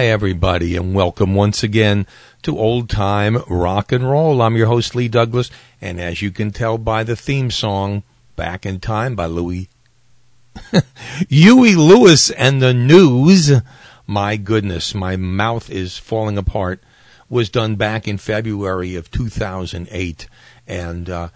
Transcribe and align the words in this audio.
Hi, 0.00 0.06
everybody, 0.06 0.76
and 0.76 0.94
welcome 0.94 1.34
once 1.34 1.62
again 1.62 2.06
to 2.40 2.58
Old 2.58 2.88
Time 2.88 3.36
Rock 3.46 3.92
and 3.92 4.08
Roll. 4.10 4.40
I'm 4.40 4.56
your 4.56 4.66
host, 4.66 4.94
Lee 4.94 5.08
Douglas, 5.08 5.50
and 5.78 6.00
as 6.00 6.22
you 6.22 6.30
can 6.30 6.52
tell 6.52 6.78
by 6.78 7.04
the 7.04 7.14
theme 7.14 7.50
song, 7.50 8.02
Back 8.34 8.64
in 8.64 8.80
Time 8.80 9.14
by 9.14 9.26
Louis 9.26 9.68
Huey 11.28 11.74
Lewis 11.74 12.30
and 12.30 12.62
the 12.62 12.72
News. 12.72 13.52
My 14.06 14.38
goodness, 14.38 14.94
my 14.94 15.16
mouth 15.16 15.68
is 15.68 15.98
falling 15.98 16.38
apart. 16.38 16.82
Was 17.28 17.50
done 17.50 17.76
back 17.76 18.08
in 18.08 18.16
February 18.16 18.94
of 18.94 19.10
2008, 19.10 20.26
and 20.66 21.10
uh, 21.10 21.28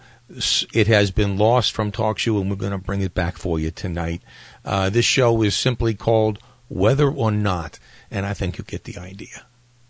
it 0.73 0.87
has 0.87 1.11
been 1.11 1.37
lost 1.37 1.71
from 1.71 1.91
TalkShoe, 1.91 2.41
and 2.41 2.49
we're 2.49 2.55
going 2.55 2.71
to 2.71 2.79
bring 2.79 3.01
it 3.01 3.13
back 3.13 3.37
for 3.37 3.59
you 3.59 3.69
tonight. 3.69 4.23
Uh, 4.65 4.89
this 4.89 5.05
show 5.05 5.43
is 5.43 5.55
simply 5.55 5.93
called 5.93 6.39
Weather 6.67 7.11
or 7.11 7.29
Not, 7.29 7.77
and 8.11 8.25
I 8.25 8.33
think 8.33 8.57
you'll 8.57 8.65
get 8.65 8.83
the 8.83 8.97
idea 8.97 9.45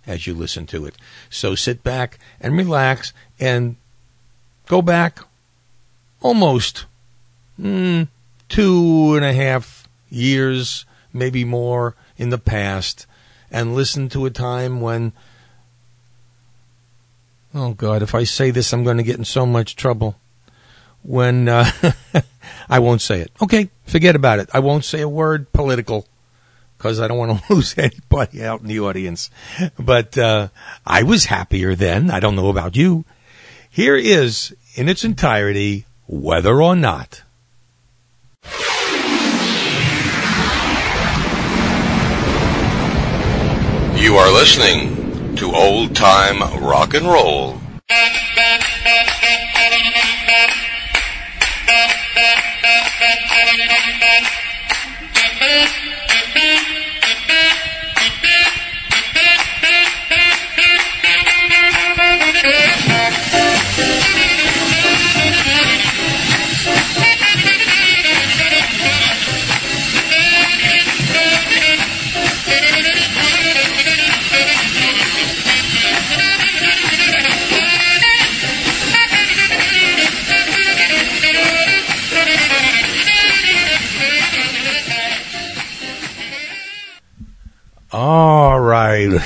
as 0.07 0.27
you 0.27 0.33
listen 0.33 0.65
to 0.67 0.85
it. 0.85 0.95
So 1.29 1.55
sit 1.55 1.83
back 1.83 2.19
and 2.39 2.57
relax 2.57 3.13
and 3.39 3.75
go 4.67 4.81
back 4.81 5.19
almost 6.21 6.85
mm, 7.59 8.07
two 8.49 9.13
and 9.15 9.25
a 9.25 9.33
half 9.33 9.87
years, 10.09 10.85
maybe 11.13 11.43
more, 11.43 11.95
in 12.17 12.29
the 12.29 12.37
past, 12.37 13.05
and 13.51 13.75
listen 13.75 14.09
to 14.09 14.25
a 14.25 14.31
time 14.31 14.81
when. 14.81 15.13
Oh 17.53 17.73
God! 17.73 18.01
If 18.01 18.13
I 18.13 18.25
say 18.25 18.51
this, 18.51 18.73
I'm 18.73 18.83
going 18.83 18.97
to 18.97 19.03
get 19.03 19.17
in 19.17 19.25
so 19.25 19.45
much 19.45 19.75
trouble. 19.75 20.17
When 21.03 21.47
uh, 21.47 21.69
I 22.69 22.79
won't 22.79 23.01
say 23.01 23.21
it. 23.21 23.31
Okay, 23.41 23.69
forget 23.85 24.15
about 24.15 24.39
it. 24.39 24.49
I 24.53 24.59
won't 24.59 24.83
say 24.83 25.01
a 25.01 25.09
word 25.09 25.51
political 25.51 26.07
because 26.77 26.99
I 26.99 27.07
don't 27.07 27.17
want 27.17 27.45
to 27.45 27.53
lose 27.53 27.77
anybody 27.77 28.43
out 28.43 28.61
in 28.61 28.67
the 28.67 28.79
audience. 28.79 29.29
But 29.77 30.17
uh, 30.17 30.49
I 30.85 31.03
was 31.03 31.25
happier 31.25 31.75
then. 31.75 32.11
I 32.11 32.19
don't 32.19 32.35
know 32.35 32.49
about 32.49 32.75
you. 32.75 33.05
Here 33.69 33.95
is, 33.95 34.55
in 34.75 34.87
its 34.87 35.03
entirety, 35.03 35.85
weather 36.07 36.61
or 36.61 36.75
not. 36.75 37.23
You 43.97 44.17
are 44.17 44.31
listening 44.31 45.35
to 45.37 45.51
Old 45.51 45.95
Time 45.95 46.39
Rock 46.61 46.93
and 46.93 47.05
Roll. 47.05 47.59
All 87.97 88.59
right. 88.59 89.21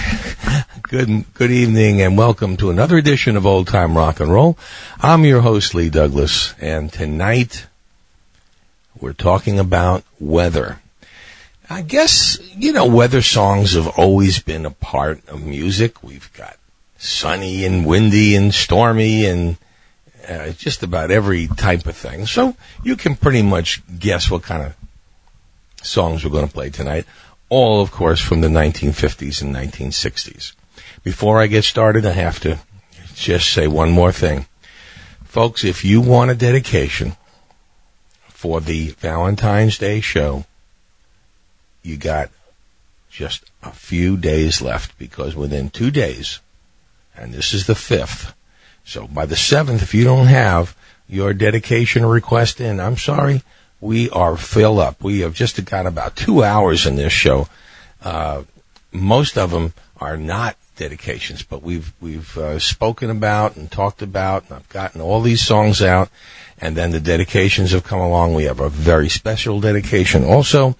Good 0.83 1.33
good 1.33 1.49
evening 1.49 2.03
and 2.03 2.15
welcome 2.15 2.55
to 2.57 2.69
another 2.69 2.97
edition 2.97 3.35
of 3.35 3.43
Old 3.43 3.67
Time 3.67 3.97
Rock 3.97 4.19
and 4.19 4.31
Roll. 4.31 4.59
I'm 4.99 5.25
your 5.25 5.41
host 5.41 5.73
Lee 5.73 5.89
Douglas 5.89 6.53
and 6.59 6.93
tonight 6.93 7.65
we're 9.01 9.13
talking 9.13 9.57
about 9.57 10.03
weather. 10.19 10.81
I 11.67 11.81
guess, 11.81 12.37
you 12.55 12.71
know, 12.71 12.85
weather 12.85 13.23
songs 13.23 13.73
have 13.73 13.87
always 13.87 14.37
been 14.37 14.67
a 14.67 14.71
part 14.71 15.27
of 15.27 15.43
music. 15.43 16.03
We've 16.03 16.31
got 16.33 16.57
sunny 16.99 17.65
and 17.65 17.87
windy 17.87 18.35
and 18.35 18.53
stormy 18.53 19.25
and 19.25 19.57
uh, 20.27 20.51
just 20.51 20.83
about 20.83 21.09
every 21.09 21.47
type 21.47 21.87
of 21.87 21.97
thing. 21.97 22.27
So 22.27 22.55
you 22.83 22.95
can 22.95 23.15
pretty 23.15 23.41
much 23.41 23.81
guess 23.97 24.29
what 24.29 24.43
kind 24.43 24.61
of 24.61 24.75
songs 25.81 26.23
we're 26.23 26.29
going 26.29 26.47
to 26.47 26.53
play 26.53 26.69
tonight. 26.69 27.07
All, 27.49 27.81
of 27.81 27.91
course, 27.91 28.21
from 28.21 28.41
the 28.41 28.47
1950s 28.47 29.41
and 29.41 29.55
1960s. 29.55 30.53
Before 31.03 31.41
I 31.41 31.47
get 31.47 31.63
started, 31.63 32.05
I 32.05 32.11
have 32.11 32.39
to 32.41 32.59
just 33.15 33.51
say 33.51 33.67
one 33.67 33.91
more 33.91 34.11
thing. 34.11 34.45
Folks, 35.23 35.63
if 35.63 35.83
you 35.83 36.01
want 36.01 36.31
a 36.31 36.35
dedication 36.35 37.15
for 38.29 38.61
the 38.61 38.89
Valentine's 38.99 39.77
Day 39.77 39.99
show, 39.99 40.45
you 41.83 41.97
got 41.97 42.29
just 43.09 43.49
a 43.63 43.71
few 43.71 44.15
days 44.17 44.61
left 44.61 44.97
because 44.97 45.35
within 45.35 45.69
two 45.69 45.91
days, 45.91 46.39
and 47.15 47.33
this 47.33 47.53
is 47.53 47.67
the 47.67 47.75
fifth, 47.75 48.33
so 48.85 49.07
by 49.07 49.25
the 49.25 49.35
seventh, 49.35 49.83
if 49.83 49.93
you 49.93 50.03
don't 50.03 50.27
have 50.27 50.75
your 51.07 51.33
dedication 51.33 52.05
request 52.05 52.61
in, 52.61 52.79
I'm 52.79 52.97
sorry, 52.97 53.43
we 53.81 54.09
are 54.09 54.37
filled 54.37 54.79
up. 54.79 55.03
We 55.03 55.19
have 55.21 55.33
just 55.33 55.63
got 55.65 55.85
about 55.85 56.15
two 56.15 56.43
hours 56.43 56.85
in 56.85 56.95
this 56.95 57.13
show. 57.13 57.47
Uh, 58.03 58.43
most 58.91 59.37
of 59.37 59.51
them 59.51 59.73
are 59.97 60.17
not 60.17 60.57
dedications, 60.75 61.43
but 61.43 61.61
we've 61.61 61.93
we've 62.01 62.37
uh, 62.37 62.59
spoken 62.59 63.09
about 63.09 63.55
and 63.55 63.69
talked 63.71 64.01
about, 64.01 64.45
and 64.45 64.53
I've 64.53 64.69
gotten 64.69 65.01
all 65.01 65.21
these 65.21 65.45
songs 65.45 65.81
out, 65.81 66.09
and 66.57 66.75
then 66.75 66.91
the 66.91 66.99
dedications 66.99 67.71
have 67.71 67.83
come 67.83 67.99
along. 67.99 68.33
We 68.33 68.45
have 68.45 68.59
a 68.59 68.69
very 68.69 69.09
special 69.09 69.59
dedication 69.59 70.23
also, 70.23 70.75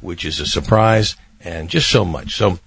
which 0.00 0.24
is 0.24 0.40
a 0.40 0.46
surprise, 0.46 1.16
and 1.40 1.70
just 1.70 1.88
so 1.88 2.04
much. 2.04 2.34
So 2.34 2.58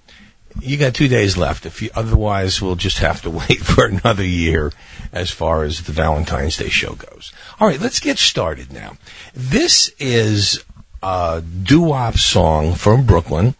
you 0.60 0.76
got 0.76 0.94
two 0.94 1.08
days 1.08 1.36
left. 1.36 1.66
If 1.66 1.82
you, 1.82 1.90
otherwise, 1.94 2.60
we'll 2.60 2.76
just 2.76 2.98
have 2.98 3.22
to 3.22 3.30
wait 3.48 3.60
for 3.60 3.86
another 3.86 4.24
year 4.24 4.72
as 5.12 5.30
far 5.30 5.64
as 5.64 5.82
the 5.82 5.92
Valentine's 5.92 6.56
Day 6.56 6.68
show 6.68 6.94
goes. 6.94 7.32
All 7.58 7.66
right, 7.66 7.80
let's 7.80 8.00
get 8.00 8.18
started 8.18 8.72
now. 8.72 8.96
This 9.34 9.92
is 9.98 10.64
a 11.02 11.42
doo-wop 11.42 12.16
song 12.16 12.74
from 12.74 13.06
Brooklyn. 13.06 13.54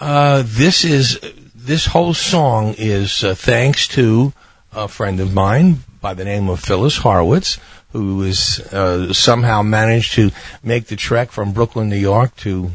Uh, 0.00 0.42
this 0.46 0.84
is 0.84 1.18
this 1.54 1.86
whole 1.86 2.14
song 2.14 2.74
is 2.78 3.22
uh, 3.24 3.34
thanks 3.34 3.88
to 3.88 4.32
a 4.72 4.88
friend 4.88 5.20
of 5.20 5.34
mine 5.34 5.80
by 6.00 6.14
the 6.14 6.24
name 6.24 6.48
of 6.48 6.60
Phyllis 6.60 6.98
Horowitz, 6.98 7.58
who 7.92 8.24
uh, 8.24 9.12
somehow 9.12 9.62
managed 9.62 10.14
to 10.14 10.30
make 10.62 10.86
the 10.86 10.96
trek 10.96 11.30
from 11.30 11.52
Brooklyn, 11.52 11.88
New 11.88 11.96
York, 11.96 12.34
to 12.36 12.70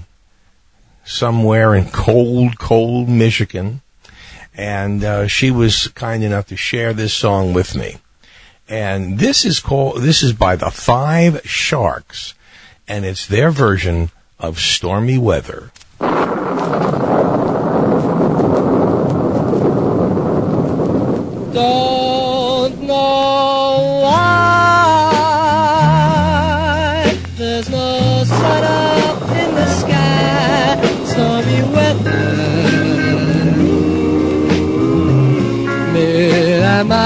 somewhere 1.05 1.75
in 1.75 1.89
cold, 1.89 2.59
cold 2.59 3.09
Michigan, 3.09 3.81
and 4.55 5.03
uh, 5.03 5.27
she 5.27 5.51
was 5.51 5.87
kind 5.89 6.23
enough 6.23 6.47
to 6.47 6.55
share 6.55 6.93
this 6.93 7.13
song 7.13 7.53
with 7.53 7.75
me. 7.75 7.97
And 8.69 9.19
this 9.19 9.45
is 9.45 9.59
called 9.59 10.01
this 10.01 10.23
is 10.23 10.33
by 10.33 10.55
the 10.55 10.71
Five 10.71 11.41
Sharps, 11.43 12.33
and 12.87 13.05
it's 13.05 13.27
their 13.27 13.51
version 13.51 14.11
of 14.39 14.59
Stormy 14.59 15.17
Weather. 15.17 15.71
Don't 21.53 21.82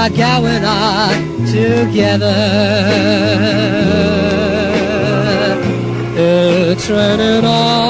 my 0.08 0.16
gal 0.16 0.42
went 0.42 0.64
on 0.64 1.46
together. 1.46 2.34
It's 6.16 6.88
raining 6.88 7.44
all, 7.44 7.87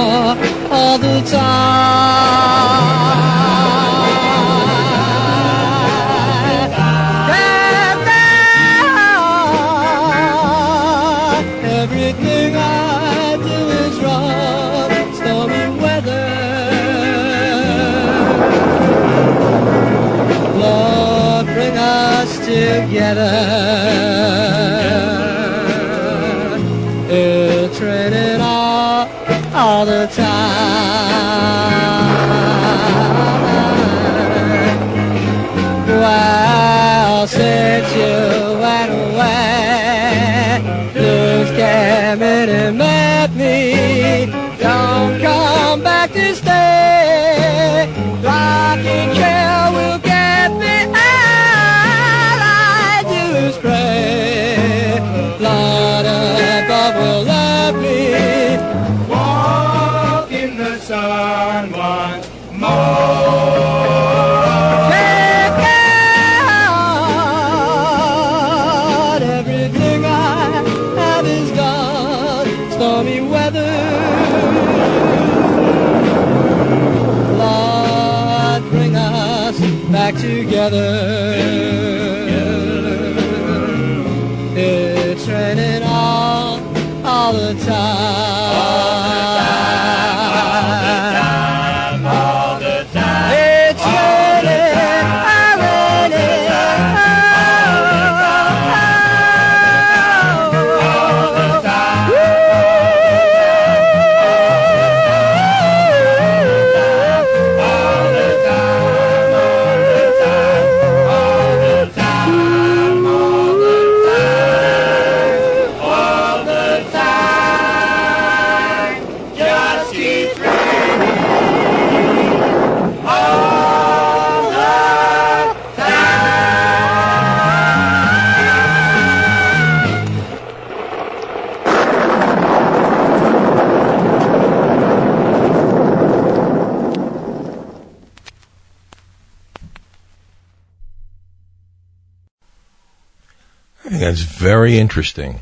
very 144.68 144.78
interesting. 144.78 145.40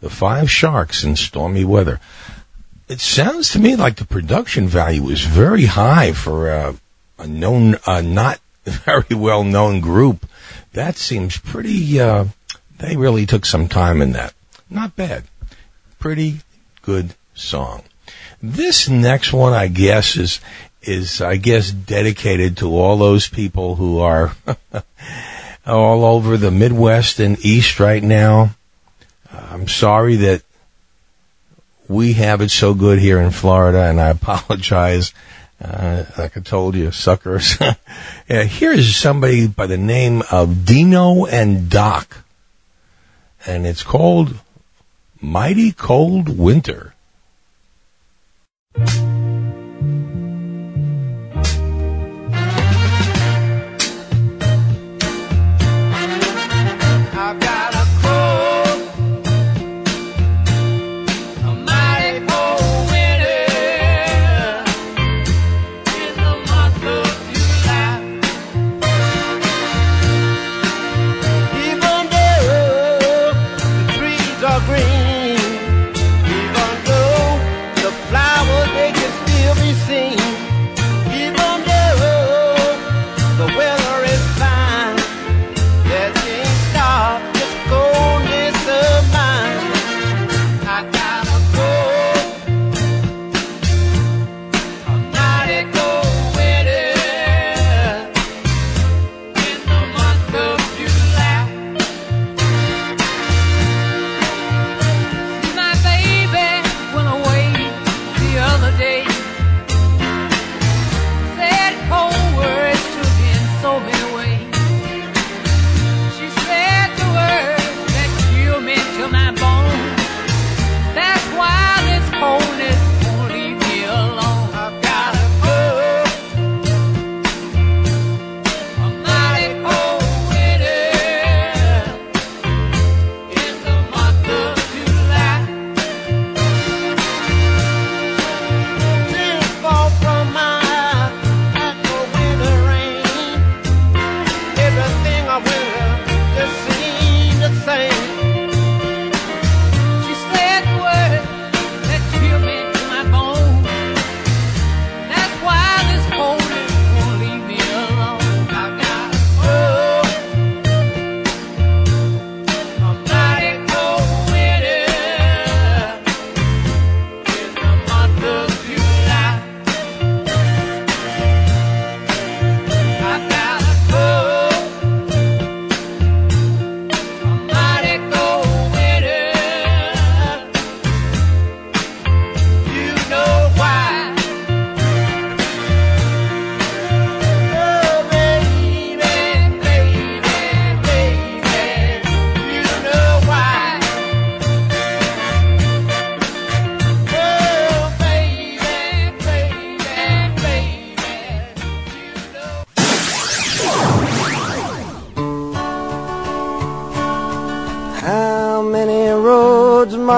The 0.00 0.08
five 0.08 0.50
sharps 0.50 1.04
in 1.04 1.16
stormy 1.16 1.66
weather. 1.66 2.00
It 2.88 2.98
sounds 2.98 3.50
to 3.50 3.58
me 3.58 3.76
like 3.76 3.96
the 3.96 4.06
production 4.06 4.68
value 4.68 5.10
is 5.10 5.20
very 5.20 5.66
high 5.66 6.12
for 6.12 6.48
a, 6.50 6.74
a 7.18 7.26
known, 7.26 7.76
uh, 7.86 8.00
not 8.00 8.40
very 8.64 9.14
well 9.14 9.44
known 9.44 9.80
group. 9.80 10.26
That 10.72 10.96
seems 10.96 11.36
pretty, 11.36 12.00
uh, 12.00 12.26
they 12.78 12.96
really 12.96 13.26
took 13.26 13.44
some 13.44 13.68
time 13.68 14.00
in 14.00 14.12
that. 14.12 14.32
Not 14.70 14.96
bad. 14.96 15.24
Pretty 15.98 16.40
good 16.80 17.14
song. 17.34 17.82
This 18.42 18.88
next 18.88 19.30
one, 19.34 19.52
I 19.52 19.68
guess, 19.68 20.16
is, 20.16 20.40
is, 20.80 21.20
I 21.20 21.36
guess, 21.36 21.70
dedicated 21.70 22.56
to 22.58 22.74
all 22.78 22.96
those 22.96 23.28
people 23.28 23.76
who 23.76 23.98
are 23.98 24.34
all 25.66 26.04
over 26.04 26.36
the 26.36 26.50
Midwest 26.50 27.20
and 27.20 27.42
East 27.44 27.80
right 27.80 28.02
now. 28.02 28.54
I'm 29.32 29.68
sorry 29.68 30.16
that 30.16 30.42
we 31.88 32.14
have 32.14 32.40
it 32.40 32.50
so 32.50 32.74
good 32.74 32.98
here 32.98 33.20
in 33.20 33.30
Florida, 33.30 33.82
and 33.82 34.00
I 34.00 34.08
apologize. 34.10 35.12
Uh, 35.62 36.04
like 36.18 36.36
I 36.36 36.40
told 36.40 36.74
you, 36.74 36.90
suckers. 36.90 37.56
yeah, 38.28 38.42
here 38.42 38.72
is 38.72 38.96
somebody 38.96 39.46
by 39.46 39.66
the 39.66 39.78
name 39.78 40.22
of 40.30 40.64
Dino 40.64 41.24
and 41.26 41.70
Doc, 41.70 42.24
and 43.46 43.66
it's 43.66 43.82
called 43.82 44.38
Mighty 45.20 45.72
Cold 45.72 46.28
Winter. 46.28 46.94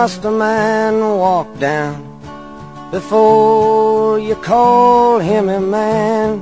Must 0.07 0.25
a 0.25 0.31
man 0.31 1.01
walk 1.01 1.49
down 1.59 1.99
before 2.93 4.21
you 4.21 4.37
call 4.37 5.19
him 5.19 5.49
a 5.49 5.61
man? 5.61 6.39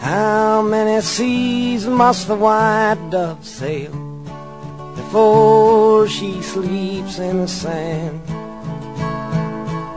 How 0.00 0.60
many 0.60 1.00
seas 1.02 1.86
must 1.86 2.26
the 2.26 2.34
white 2.34 2.98
dove 3.10 3.46
sail 3.46 3.92
before 4.96 6.08
she 6.08 6.42
sleeps 6.42 7.20
in 7.20 7.42
the 7.42 7.46
sand? 7.46 8.20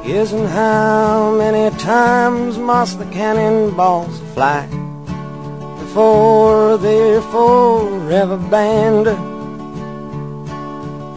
Isn't 0.06 0.50
how 0.50 1.36
many 1.36 1.76
times 1.80 2.60
must 2.60 3.00
the 3.00 3.06
cannonballs 3.06 4.20
fly 4.36 4.68
before 5.80 6.78
they're 6.78 7.24
forever 7.34 8.38
banned. 8.38 9.29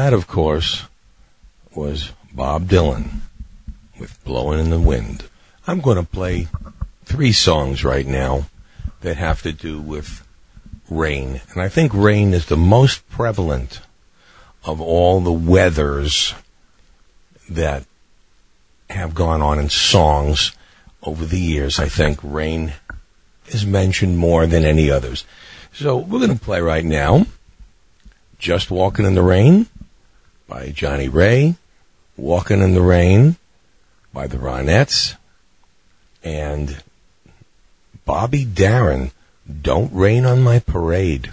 That, 0.00 0.14
of 0.14 0.26
course, 0.26 0.84
was 1.74 2.12
Bob 2.32 2.68
Dylan 2.68 3.20
with 3.98 4.18
Blowing 4.24 4.58
in 4.58 4.70
the 4.70 4.80
Wind. 4.80 5.24
I'm 5.66 5.82
going 5.82 5.98
to 5.98 6.10
play 6.10 6.48
three 7.04 7.32
songs 7.32 7.84
right 7.84 8.06
now 8.06 8.46
that 9.02 9.18
have 9.18 9.42
to 9.42 9.52
do 9.52 9.78
with 9.78 10.26
rain. 10.88 11.42
And 11.52 11.60
I 11.60 11.68
think 11.68 11.92
rain 11.92 12.32
is 12.32 12.46
the 12.46 12.56
most 12.56 13.06
prevalent 13.10 13.82
of 14.64 14.80
all 14.80 15.20
the 15.20 15.34
weathers 15.34 16.32
that 17.50 17.84
have 18.88 19.14
gone 19.14 19.42
on 19.42 19.58
in 19.58 19.68
songs 19.68 20.52
over 21.02 21.26
the 21.26 21.38
years. 21.38 21.78
I 21.78 21.90
think 21.90 22.18
rain 22.22 22.72
is 23.48 23.66
mentioned 23.66 24.16
more 24.16 24.46
than 24.46 24.64
any 24.64 24.90
others. 24.90 25.26
So 25.74 25.98
we're 25.98 26.26
going 26.26 26.38
to 26.38 26.42
play 26.42 26.62
right 26.62 26.86
now 26.86 27.26
Just 28.38 28.70
Walking 28.70 29.04
in 29.04 29.14
the 29.14 29.22
Rain 29.22 29.66
by 30.50 30.68
Johnnie 30.70 31.08
Ray, 31.08 31.54
Walking 32.16 32.60
in 32.60 32.74
the 32.74 32.82
Rain 32.82 33.36
by 34.12 34.26
the 34.26 34.36
Ronettes, 34.36 35.14
and 36.24 36.82
Bobby 38.04 38.44
Darin, 38.44 39.12
Don't 39.62 39.92
Rain 39.94 40.24
on 40.24 40.42
My 40.42 40.58
Parade. 40.58 41.32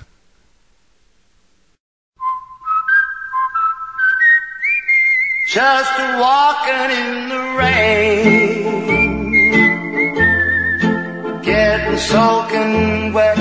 Just 5.50 5.98
walking 5.98 6.92
in 7.02 7.30
the 7.30 7.56
rain, 7.58 8.62
getting 11.42 11.98
soaking 11.98 13.14
wet, 13.14 13.38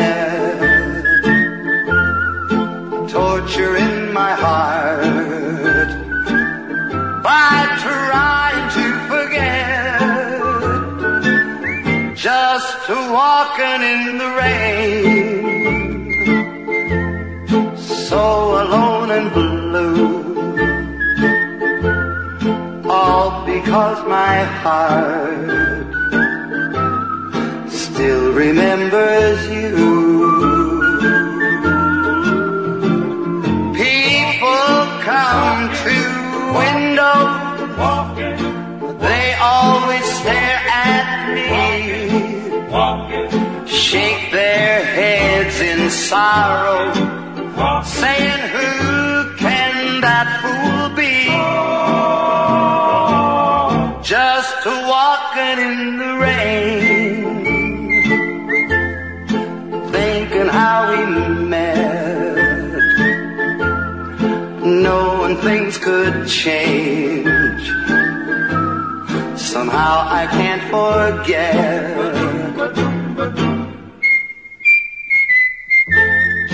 torture 3.10 3.76
in 3.76 4.14
my 4.14 4.32
heart 4.32 4.85
by 7.26 7.58
trying 7.86 8.66
to 8.78 8.86
forget. 9.10 9.98
Just 12.14 12.70
to 12.86 12.96
walking 13.18 13.80
in 13.94 14.02
the 14.22 14.30
rain, 14.42 16.06
so 17.76 18.22
alone 18.62 19.10
and 19.18 19.26
blue 19.36 20.16
all 22.88 23.30
because 23.44 23.98
my 24.18 24.36
heart 24.62 25.88
still 27.68 28.24
remembers 28.44 29.38
you. 29.56 29.74
People 33.82 34.76
come 35.08 35.62
to 35.84 35.95
window, 36.62 37.18
they 38.98 39.26
always 39.40 40.04
stare 40.20 40.60
at 40.88 41.06
me, 41.36 41.50
shake 43.66 44.30
their 44.32 44.84
heads 44.84 45.60
in 45.60 45.90
sorrow, 45.90 46.92
saying, 47.82 48.42
Who 48.54 49.36
can 49.36 50.00
that 50.00 50.28
fool 50.40 50.65
change. 66.46 67.66
Somehow 69.36 69.94
I 70.20 70.22
can't 70.38 70.64
forget. 70.74 71.82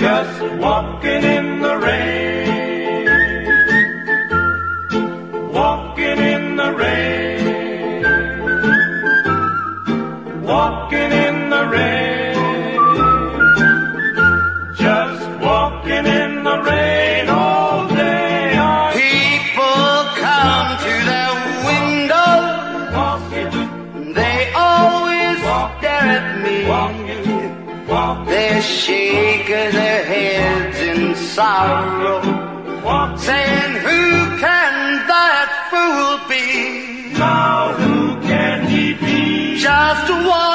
Just 0.03 0.37
walking 0.65 1.23
in 1.37 1.47
the 1.65 1.75
rain. 1.87 3.05
Walking 5.59 6.19
in 6.33 6.43
the 6.61 6.69
rain. 6.81 8.03
Walking 10.53 11.11
in 11.27 11.37
the 11.55 11.63
rain. 11.75 12.35
Just 14.85 15.23
walking 15.47 16.05
in 16.21 16.31
the 16.49 16.57
rain 16.67 16.92
they're 28.53 28.61
shaking 28.61 29.71
their 29.71 30.05
heads 30.05 30.79
in 30.79 31.15
sorrow, 31.15 32.21
saying, 33.17 33.73
Who 33.87 34.37
can 34.45 34.73
that 35.11 35.49
fool 35.71 36.29
be? 36.29 37.17
Now, 37.17 37.73
who 37.73 38.21
can 38.21 38.67
he 38.67 38.93
be? 38.93 39.57
Just 39.57 40.09
one. 40.11 40.52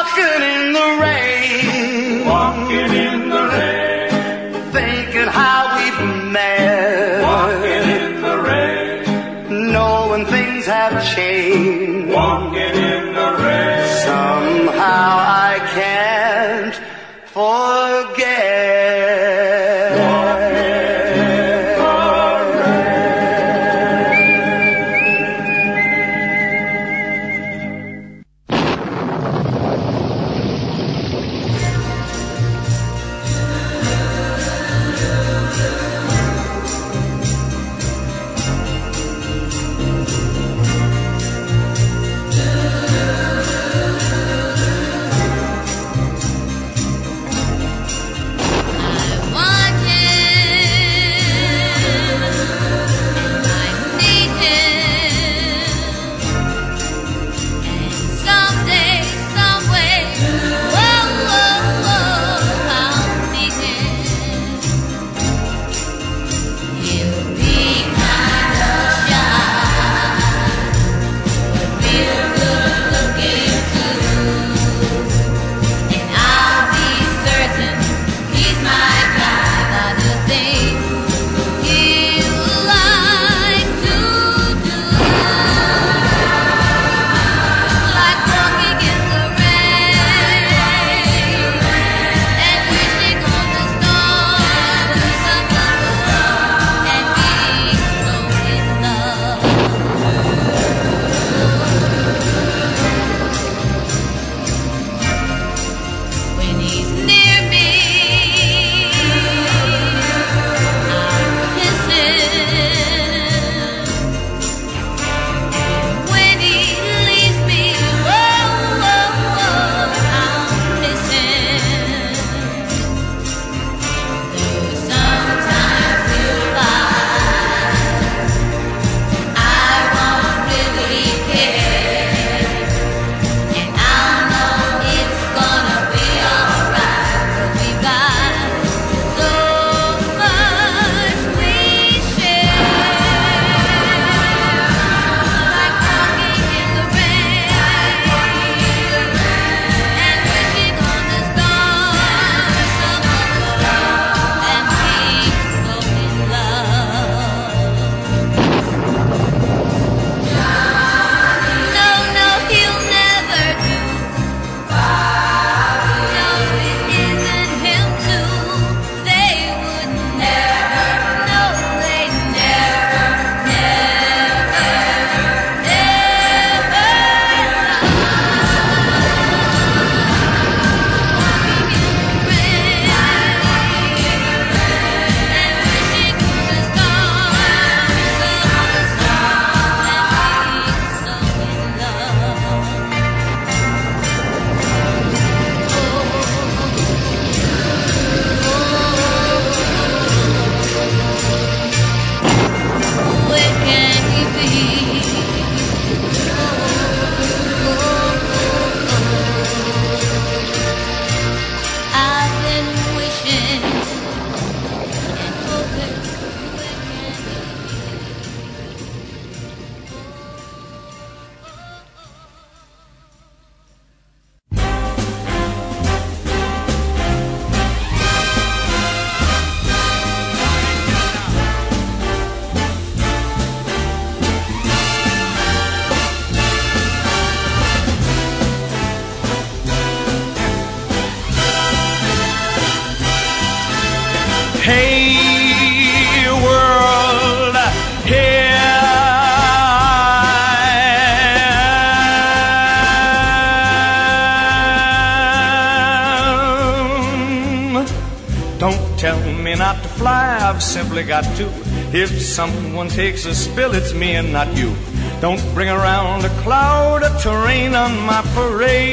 I've 260.59 260.65
simply 260.65 261.05
got 261.05 261.23
to. 261.37 261.47
If 261.95 262.11
someone 262.21 262.89
takes 262.89 263.27
a 263.27 263.35
spill, 263.37 263.75
it's 263.75 263.95
me 263.95 264.17
and 264.17 264.33
not 264.33 264.49
you. 264.57 264.75
Don't 265.21 265.41
bring 265.55 265.69
around 265.69 266.25
a 266.25 266.31
cloud 266.43 267.05
of 267.05 267.23
terrain 267.23 267.77
on 267.77 267.97
my 268.01 268.23
parade. 268.35 268.91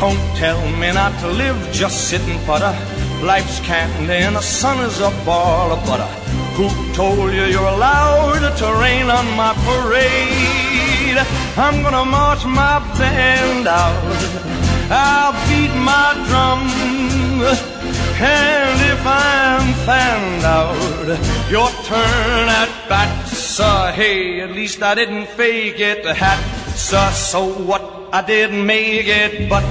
Don't 0.00 0.24
tell 0.38 0.66
me 0.80 0.90
not 0.94 1.12
to 1.20 1.28
live, 1.28 1.58
just 1.72 2.08
sit 2.08 2.22
and 2.22 2.42
putter. 2.46 2.74
Life's 3.22 3.60
candy 3.60 4.24
and 4.24 4.34
the 4.34 4.40
sun 4.40 4.82
is 4.82 4.98
a 4.98 5.10
ball 5.26 5.70
of 5.70 5.84
butter. 5.84 6.08
Who 6.56 6.70
told 6.94 7.34
you 7.34 7.44
you're 7.44 7.68
allowed 7.76 8.38
to 8.38 8.50
terrain 8.56 9.10
on 9.10 9.26
my 9.36 9.52
parade? 9.68 11.18
I'm 11.58 11.82
gonna 11.82 12.06
march 12.06 12.46
my 12.46 12.78
band 12.96 13.68
out. 13.68 14.02
I'll 14.90 15.34
beat 15.50 15.74
my 15.76 16.14
drum. 16.28 17.73
And 18.16 18.80
if 18.92 19.06
I'm 19.06 19.74
found 19.84 20.44
out, 20.44 21.50
your 21.50 21.68
turn 21.84 22.48
at 22.48 22.88
bat, 22.88 23.26
sir. 23.28 23.92
Hey, 23.92 24.40
at 24.40 24.52
least 24.52 24.82
I 24.82 24.94
didn't 24.94 25.26
fake 25.28 25.80
it, 25.80 26.02
the 26.04 26.14
hat, 26.14 26.40
sir. 26.74 27.10
So 27.10 27.46
what? 27.46 27.82
I 28.12 28.22
didn't 28.22 28.64
make 28.64 29.06
it, 29.08 29.48
but 29.48 29.64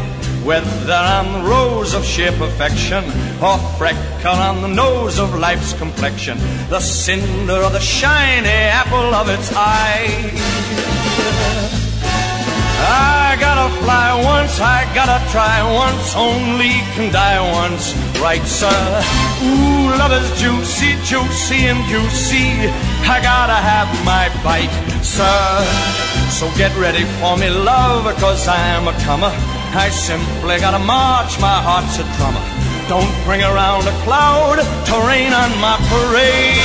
whether 0.44 0.92
I'm 0.92 1.32
the 1.32 1.50
rose 1.50 1.94
of 1.94 2.04
sheer 2.04 2.34
perfection 2.34 3.06
or 3.42 3.58
freckle 3.78 4.36
on 4.36 4.62
the 4.62 4.68
nose 4.68 5.18
of 5.18 5.34
life's 5.40 5.72
complexion, 5.74 6.38
the 6.70 6.82
cinder 6.82 7.64
or 7.64 7.70
the 7.70 7.80
shiny 7.80 8.50
apple 8.50 9.16
of 9.16 9.30
its 9.30 9.54
eye. 9.56 10.32
I 12.86 13.38
gotta 13.40 13.74
fly 13.82 14.22
once, 14.22 14.60
I 14.60 14.84
gotta 14.94 15.24
try 15.32 15.64
once, 15.74 16.16
only 16.16 16.74
can 16.96 17.14
die 17.14 17.40
once, 17.54 17.94
right, 18.24 18.46
sir? 18.48 19.04
Ooh, 19.44 19.92
love 20.00 20.16
is 20.16 20.32
juicy, 20.40 20.96
juicy 21.04 21.68
and 21.68 21.84
juicy. 21.92 22.72
I 23.04 23.20
gotta 23.22 23.60
have 23.60 23.92
my 24.08 24.32
bite, 24.42 24.72
sir. 25.04 25.44
So 26.32 26.48
get 26.56 26.72
ready 26.80 27.04
for 27.20 27.36
me, 27.36 27.50
love, 27.50 28.08
cause 28.24 28.48
I'm 28.48 28.88
a 28.88 28.96
comer. 29.04 29.34
I 29.76 29.90
simply 29.92 30.58
gotta 30.64 30.80
march, 30.80 31.38
my 31.40 31.60
heart's 31.68 32.00
a 32.00 32.06
drummer. 32.16 32.46
Don't 32.88 33.14
bring 33.28 33.44
around 33.44 33.84
a 33.88 33.96
cloud 34.08 34.58
to 34.88 34.96
rain 35.04 35.34
on 35.34 35.52
my 35.60 35.76
parade. 35.92 36.64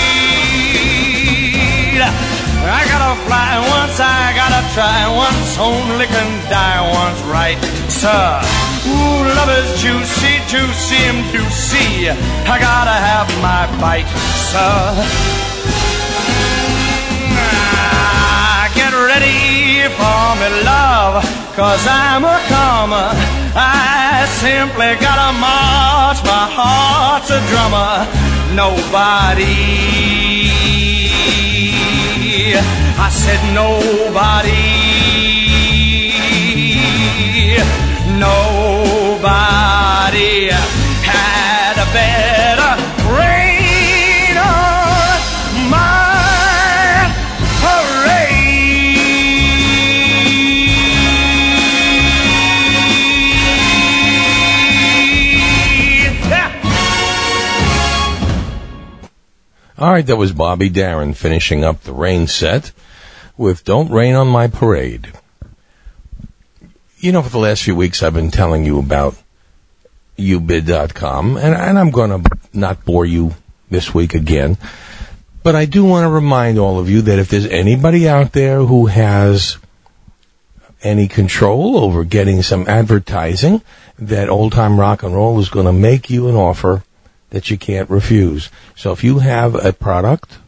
I 2.70 2.82
gotta 2.86 3.18
fly 3.26 3.58
once, 3.58 3.98
I 3.98 4.30
gotta 4.38 4.62
try 4.78 4.98
once, 5.10 5.58
only 5.58 6.06
can 6.06 6.30
die 6.50 6.82
once, 6.86 7.20
right, 7.26 7.58
sir? 7.90 8.57
Ooh, 8.88 9.20
love 9.38 9.50
is 9.60 9.68
juicy, 9.82 10.34
juicy 10.52 11.00
and 11.10 11.20
juicy. 11.32 12.10
I 12.52 12.56
gotta 12.58 12.96
have 13.08 13.28
my 13.42 13.62
bite, 13.80 14.08
sir. 14.50 15.04
Ah, 17.40 18.70
Get 18.74 18.92
ready 18.92 19.88
for 19.98 20.24
me, 20.40 20.48
love, 20.64 21.24
cause 21.56 21.84
I'm 21.86 22.24
a 22.24 22.38
comer. 22.52 23.10
I 23.54 24.26
simply 24.42 24.90
gotta 25.04 25.32
march, 25.38 26.18
my 26.24 26.46
heart's 26.58 27.30
a 27.30 27.40
drummer. 27.50 28.06
Nobody, 28.54 29.56
I 33.06 33.08
said 33.10 33.40
nobody, 33.54 34.66
nobody 38.20 39.68
had 41.02 41.74
a 41.78 41.86
better 41.92 42.72
rain 43.14 44.36
on 44.36 45.20
my 45.70 47.14
parade. 47.62 48.58
All 59.78 59.92
right, 59.92 60.06
that 60.06 60.16
was 60.16 60.32
Bobby 60.32 60.68
Darin 60.68 61.14
finishing 61.14 61.64
up 61.64 61.82
the 61.82 61.92
rain 61.92 62.26
set 62.26 62.72
with 63.36 63.64
Don't 63.64 63.90
Rain 63.90 64.16
on 64.16 64.26
My 64.26 64.48
Parade. 64.48 65.12
You 67.00 67.12
know, 67.12 67.22
for 67.22 67.30
the 67.30 67.38
last 67.38 67.62
few 67.62 67.76
weeks, 67.76 68.02
I've 68.02 68.14
been 68.14 68.32
telling 68.32 68.64
you 68.64 68.80
about 68.80 69.14
ubid.com, 70.18 71.36
and, 71.36 71.54
and 71.54 71.78
I'm 71.78 71.92
going 71.92 72.10
to 72.10 72.38
not 72.52 72.84
bore 72.84 73.06
you 73.06 73.36
this 73.70 73.94
week 73.94 74.14
again, 74.14 74.58
but 75.44 75.54
I 75.54 75.64
do 75.64 75.84
want 75.84 76.06
to 76.06 76.08
remind 76.08 76.58
all 76.58 76.80
of 76.80 76.90
you 76.90 77.02
that 77.02 77.20
if 77.20 77.28
there's 77.28 77.46
anybody 77.46 78.08
out 78.08 78.32
there 78.32 78.64
who 78.64 78.86
has 78.86 79.58
any 80.82 81.06
control 81.06 81.78
over 81.78 82.02
getting 82.02 82.42
some 82.42 82.66
advertising, 82.66 83.62
that 83.96 84.28
old 84.28 84.50
time 84.50 84.80
rock 84.80 85.04
and 85.04 85.14
roll 85.14 85.38
is 85.38 85.50
going 85.50 85.66
to 85.66 85.72
make 85.72 86.10
you 86.10 86.28
an 86.28 86.34
offer 86.34 86.82
that 87.30 87.48
you 87.48 87.56
can't 87.56 87.88
refuse. 87.88 88.50
So 88.74 88.90
if 88.90 89.04
you 89.04 89.20
have 89.20 89.54
a 89.54 89.72
product 89.72 90.38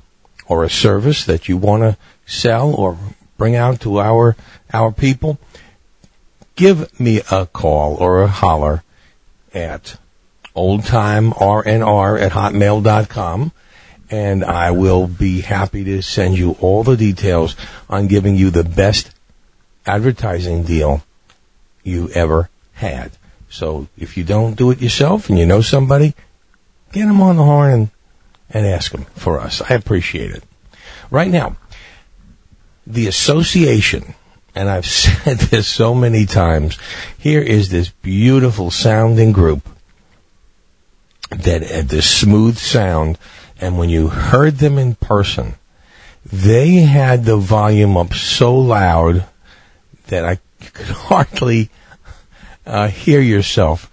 or 0.48 0.64
a 0.64 0.70
service 0.70 1.24
that 1.26 1.48
you 1.48 1.56
want 1.56 1.84
to 1.84 1.96
sell 2.26 2.74
or 2.74 2.98
bring 3.38 3.54
out 3.54 3.80
to 3.82 4.00
our 4.00 4.36
our 4.72 4.90
people, 4.90 5.38
give 6.60 7.00
me 7.00 7.22
a 7.30 7.46
call 7.46 7.96
or 7.96 8.22
a 8.22 8.28
holler 8.28 8.84
at 9.54 9.96
oldtimernr 10.54 12.20
at 12.20 12.32
hotmail.com 12.32 13.50
and 14.10 14.44
I 14.44 14.70
will 14.72 15.06
be 15.06 15.40
happy 15.40 15.84
to 15.84 16.02
send 16.02 16.36
you 16.36 16.56
all 16.60 16.84
the 16.84 16.98
details 16.98 17.56
on 17.88 18.08
giving 18.08 18.36
you 18.36 18.50
the 18.50 18.62
best 18.62 19.10
advertising 19.86 20.64
deal 20.64 21.02
you 21.82 22.10
ever 22.10 22.50
had. 22.74 23.12
So 23.48 23.88
if 23.96 24.18
you 24.18 24.24
don't 24.24 24.54
do 24.54 24.70
it 24.70 24.82
yourself 24.82 25.30
and 25.30 25.38
you 25.38 25.46
know 25.46 25.62
somebody, 25.62 26.14
get 26.92 27.06
them 27.06 27.22
on 27.22 27.36
the 27.36 27.44
horn 27.44 27.72
and, 27.72 27.90
and 28.50 28.66
ask 28.66 28.92
them 28.92 29.06
for 29.14 29.40
us. 29.40 29.62
I 29.62 29.74
appreciate 29.74 30.32
it. 30.32 30.44
Right 31.10 31.30
now, 31.30 31.56
the 32.86 33.06
association, 33.06 34.14
and 34.60 34.68
I've 34.68 34.86
said 35.02 35.38
this 35.38 35.66
so 35.66 35.94
many 35.94 36.26
times, 36.26 36.78
here 37.16 37.40
is 37.40 37.70
this 37.70 37.88
beautiful 37.88 38.70
sounding 38.70 39.32
group 39.32 39.66
that 41.30 41.62
had 41.62 41.88
this 41.88 42.08
smooth 42.08 42.58
sound, 42.58 43.16
and 43.58 43.78
when 43.78 43.88
you 43.88 44.08
heard 44.08 44.58
them 44.58 44.76
in 44.76 44.96
person, 44.96 45.54
they 46.30 46.74
had 46.74 47.24
the 47.24 47.38
volume 47.38 47.96
up 47.96 48.12
so 48.12 48.54
loud 48.54 49.24
that 50.08 50.26
I 50.26 50.38
could 50.60 50.88
hardly 51.08 51.70
uh, 52.66 52.88
hear 52.88 53.22
yourself 53.22 53.90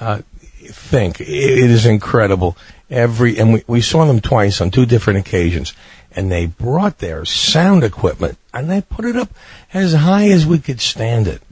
uh, 0.00 0.20
think. 0.44 1.22
It 1.22 1.28
it 1.28 1.70
is 1.70 1.86
incredible. 1.86 2.58
Every 2.90 3.38
and 3.38 3.54
we, 3.54 3.64
we 3.66 3.80
saw 3.80 4.04
them 4.04 4.20
twice 4.20 4.60
on 4.60 4.70
two 4.70 4.84
different 4.84 5.20
occasions, 5.20 5.72
and 6.12 6.30
they 6.30 6.44
brought 6.44 6.98
their 6.98 7.24
sound 7.24 7.84
equipment 7.84 8.36
and 8.52 8.70
they 8.70 8.80
put 8.80 9.04
it 9.04 9.16
up 9.16 9.30
as 9.72 9.94
high 9.94 10.28
as 10.28 10.46
we 10.46 10.58
could 10.58 10.80
stand 10.80 11.26
it. 11.26 11.42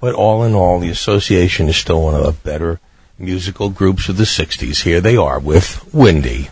But 0.00 0.14
all 0.14 0.42
in 0.44 0.54
all, 0.54 0.80
the 0.80 0.90
association 0.90 1.68
is 1.68 1.76
still 1.76 2.02
one 2.02 2.14
of 2.14 2.24
the 2.24 2.32
better 2.32 2.80
musical 3.18 3.70
groups 3.70 4.08
of 4.08 4.16
the 4.16 4.24
'60s. 4.24 4.82
Here 4.82 5.00
they 5.00 5.16
are 5.16 5.38
with 5.38 5.92
Windy. 5.94 6.48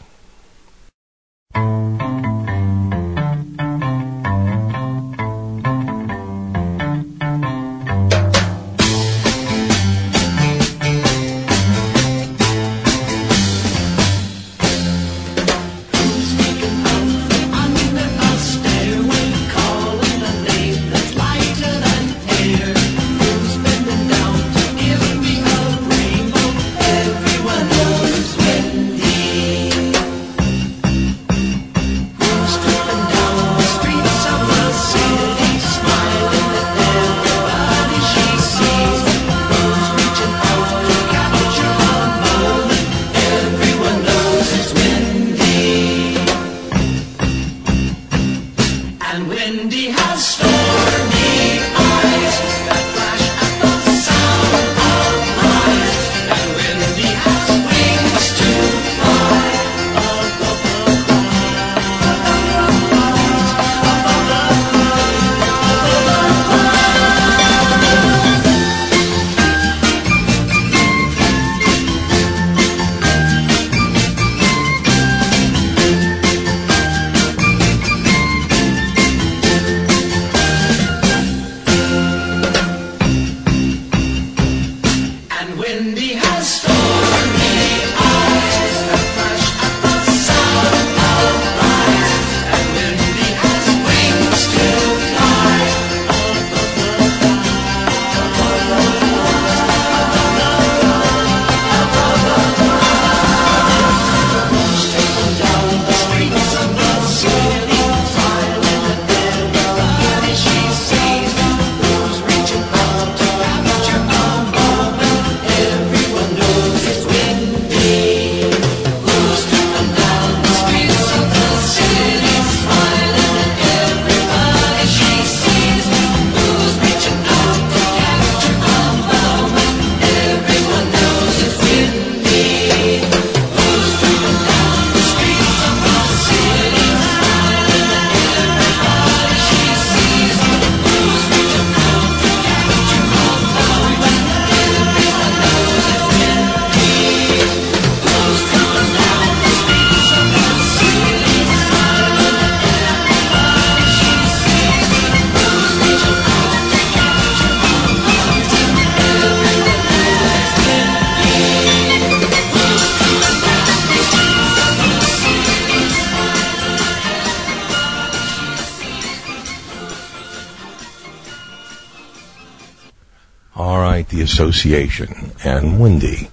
Association 174.40 175.33
and 175.44 175.79
windy. 175.79 176.31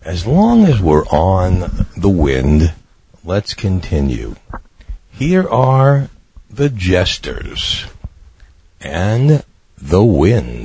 As 0.00 0.26
long 0.26 0.64
as 0.64 0.80
we're 0.80 1.04
on 1.08 1.86
the 1.94 2.08
wind, 2.08 2.72
let's 3.24 3.52
continue. 3.52 4.36
Here 5.10 5.46
are 5.46 6.08
the 6.48 6.70
jesters 6.70 7.84
and 8.80 9.44
the 9.76 10.02
wind. 10.02 10.61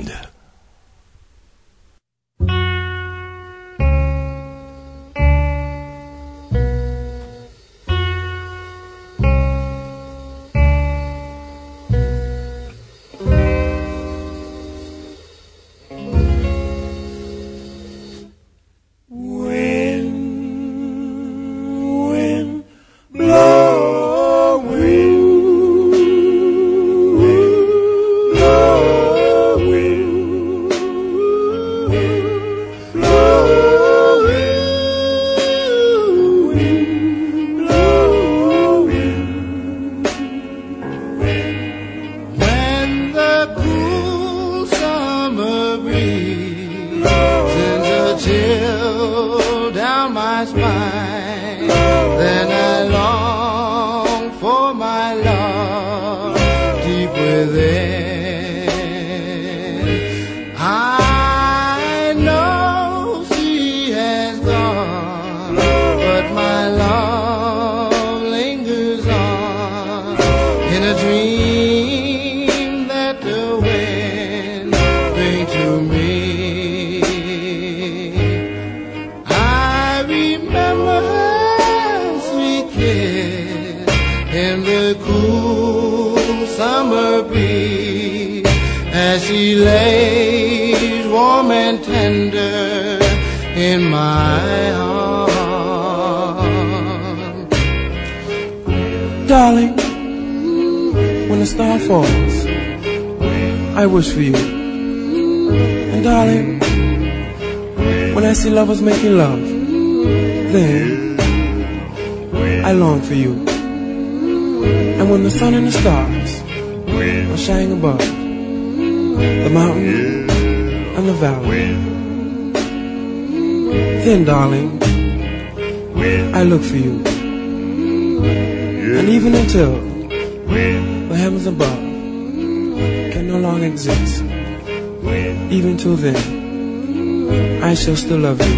Still 138.08 138.20
love 138.20 138.40
you. 138.40 138.57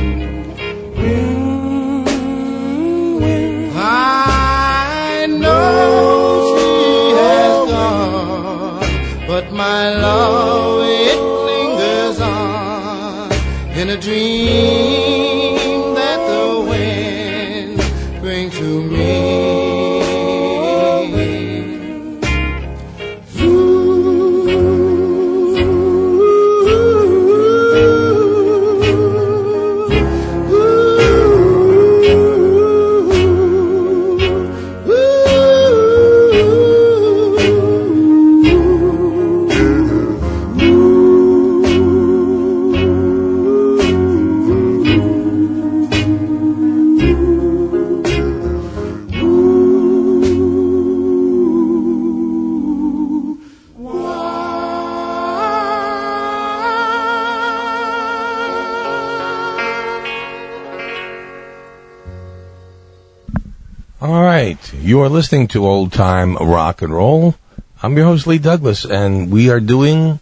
You 65.01 65.07
are 65.07 65.09
listening 65.09 65.49
to 65.49 65.67
Old 65.67 65.95
Time 65.95 66.37
Rock 66.37 66.83
and 66.83 66.93
Roll. 66.93 67.35
I'm 67.83 67.97
your 67.97 68.05
host 68.05 68.27
Lee 68.27 68.37
Douglas, 68.37 68.85
and 68.85 69.33
we 69.33 69.49
are 69.49 69.59
doing 69.59 70.21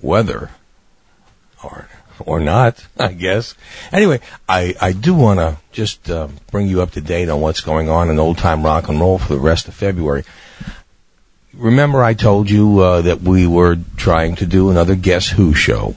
weather, 0.00 0.50
or 1.62 1.86
or 2.18 2.40
not, 2.40 2.86
I 2.98 3.12
guess. 3.12 3.54
Anyway, 3.92 4.20
I 4.48 4.74
I 4.80 4.92
do 4.92 5.12
want 5.12 5.40
to 5.40 5.58
just 5.70 6.08
uh, 6.08 6.28
bring 6.50 6.66
you 6.66 6.80
up 6.80 6.92
to 6.92 7.02
date 7.02 7.28
on 7.28 7.42
what's 7.42 7.60
going 7.60 7.90
on 7.90 8.08
in 8.08 8.18
Old 8.18 8.38
Time 8.38 8.64
Rock 8.64 8.88
and 8.88 9.00
Roll 9.00 9.18
for 9.18 9.34
the 9.34 9.38
rest 9.38 9.68
of 9.68 9.74
February. 9.74 10.24
Remember, 11.52 12.02
I 12.02 12.14
told 12.14 12.48
you 12.48 12.78
uh, 12.78 13.02
that 13.02 13.20
we 13.20 13.46
were 13.46 13.76
trying 13.98 14.34
to 14.36 14.46
do 14.46 14.70
another 14.70 14.94
Guess 14.94 15.28
Who 15.28 15.52
show. 15.52 15.94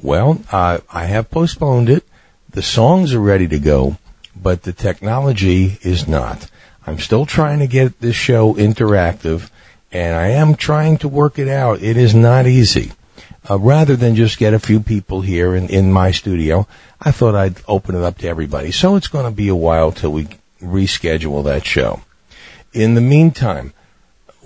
Well, 0.00 0.40
uh, 0.52 0.78
I 0.88 1.06
have 1.06 1.32
postponed 1.32 1.88
it. 1.88 2.04
The 2.48 2.62
songs 2.62 3.12
are 3.12 3.20
ready 3.20 3.48
to 3.48 3.58
go, 3.58 3.98
but 4.36 4.62
the 4.62 4.72
technology 4.72 5.78
is 5.82 6.06
not. 6.06 6.48
I'm 6.88 6.98
still 6.98 7.26
trying 7.26 7.58
to 7.58 7.66
get 7.66 8.00
this 8.00 8.16
show 8.16 8.54
interactive, 8.54 9.50
and 9.92 10.16
I 10.16 10.28
am 10.28 10.54
trying 10.54 10.96
to 10.98 11.08
work 11.08 11.38
it 11.38 11.46
out. 11.46 11.82
It 11.82 11.98
is 11.98 12.14
not 12.14 12.46
easy. 12.46 12.92
Uh, 13.48 13.58
rather 13.58 13.94
than 13.94 14.14
just 14.16 14.38
get 14.38 14.54
a 14.54 14.58
few 14.58 14.80
people 14.80 15.20
here 15.20 15.54
in, 15.54 15.68
in 15.68 15.92
my 15.92 16.12
studio, 16.12 16.66
I 16.98 17.10
thought 17.10 17.34
I'd 17.34 17.60
open 17.68 17.94
it 17.94 18.02
up 18.02 18.16
to 18.18 18.28
everybody. 18.28 18.70
So 18.72 18.96
it's 18.96 19.06
going 19.06 19.26
to 19.26 19.30
be 19.30 19.48
a 19.48 19.54
while 19.54 19.92
till 19.92 20.12
we 20.12 20.28
reschedule 20.62 21.44
that 21.44 21.66
show. 21.66 22.00
In 22.72 22.94
the 22.94 23.02
meantime, 23.02 23.74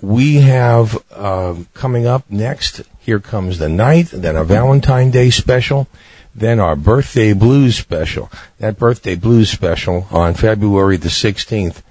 we 0.00 0.36
have 0.36 1.00
uh, 1.12 1.54
coming 1.74 2.06
up 2.06 2.28
next. 2.28 2.82
Here 2.98 3.20
comes 3.20 3.58
the 3.58 3.68
night, 3.68 4.08
then 4.12 4.34
a 4.34 4.42
Valentine 4.42 5.12
Day 5.12 5.30
special, 5.30 5.86
then 6.34 6.58
our 6.58 6.74
birthday 6.74 7.34
blues 7.34 7.76
special. 7.76 8.32
That 8.58 8.80
birthday 8.80 9.14
blues 9.14 9.48
special 9.48 10.08
on 10.10 10.34
February 10.34 10.96
the 10.96 11.08
16th 11.08 11.82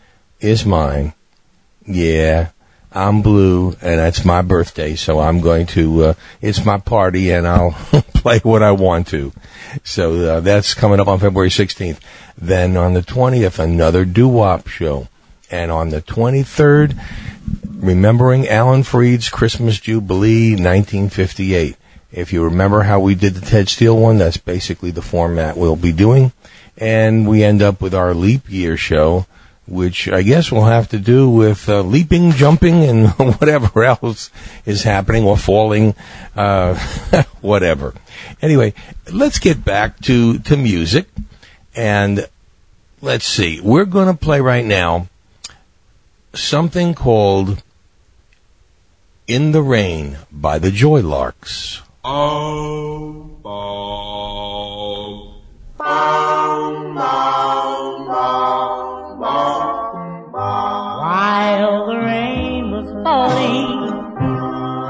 is 0.42 0.66
mine. 0.66 1.14
Yeah, 1.86 2.50
I'm 2.92 3.22
blue, 3.22 3.76
and 3.82 4.02
it's 4.02 4.26
my 4.26 4.42
birthday, 4.42 4.96
so 4.96 5.20
I'm 5.20 5.40
going 5.40 5.66
to. 5.68 6.04
Uh, 6.04 6.14
it's 6.42 6.66
my 6.66 6.78
party, 6.78 7.32
and 7.32 7.48
I'll 7.48 7.72
play 8.14 8.40
what 8.40 8.62
I 8.62 8.72
want 8.74 9.08
to. 9.08 9.32
So 9.84 10.26
uh, 10.26 10.40
that's 10.42 10.74
coming 10.74 11.00
up 11.00 11.08
on 11.08 11.20
February 11.20 11.50
16th. 11.50 12.00
Then 12.38 12.76
on 12.76 12.94
the 12.94 13.02
20th, 13.02 13.60
another 13.60 14.04
doo 14.04 14.28
wop 14.28 14.68
show, 14.68 15.08
and 15.50 15.72
on 15.72 15.90
the 15.90 16.02
23rd, 16.02 17.02
remembering 17.70 18.48
Alan 18.48 18.84
Freed's 18.84 19.30
Christmas 19.30 19.80
Jubilee 19.80 20.52
1958. 20.52 21.78
If 22.12 22.34
you 22.34 22.44
remember 22.44 22.84
how 22.84 23.00
we 23.00 23.16
did 23.16 23.36
the 23.36 23.46
Ted 23.46 23.70
Steele 23.70 23.98
one, 23.98 24.18
that's 24.18 24.36
basically 24.36 24.92
the 24.92 25.02
format 25.02 25.56
we'll 25.56 25.78
be 25.78 25.94
doing, 25.94 26.34
and 26.78 27.28
we 27.28 27.44
end 27.44 27.62
up 27.62 27.82
with 27.82 27.96
our 27.96 28.14
leap 28.14 28.50
year 28.50 28.76
show 28.76 29.26
which 29.72 30.10
I 30.10 30.22
guess 30.22 30.52
will 30.52 30.66
have 30.66 30.90
to 30.90 31.00
do 31.00 31.30
with 31.30 31.70
uh, 31.70 31.82
leaping, 31.82 32.32
jumping, 32.32 32.84
and 32.84 33.10
whatever 33.40 33.84
else 33.86 34.30
is 34.66 34.84
happening 34.84 35.24
or 35.24 35.38
falling, 35.38 35.96
uh, 36.36 36.76
whatever. 37.42 37.94
Anyway, 38.42 38.74
let's 39.12 39.40
get 39.40 39.64
back 39.64 40.00
to, 40.02 40.40
to 40.40 40.58
music 40.58 41.08
and 41.74 42.28
let's 43.02 43.26
see. 43.26 43.62
We're 43.62 43.86
going 43.86 44.08
to 44.08 44.14
play 44.14 44.42
right 44.42 44.66
now 44.66 45.08
something 46.34 46.94
called 46.94 47.64
In 49.26 49.54
the 49.54 49.62
Rain 49.62 50.18
by 50.32 50.60
the 50.60 50.70
Joylarks. 50.70 51.82
Oh, 52.04 53.30
bow, 53.42 55.36
bow, 55.78 56.94
bow, 56.94 58.06
bow, 58.08 59.18
bow. 59.20 59.61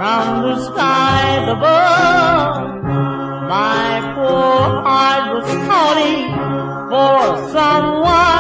From 0.01 0.41
the 0.41 0.55
skies 0.65 1.47
above, 1.47 2.83
my 2.83 4.13
poor 4.15 4.81
heart 4.81 5.35
was 5.35 5.45
calling 5.67 6.33
for 6.89 7.51
someone. 7.51 8.30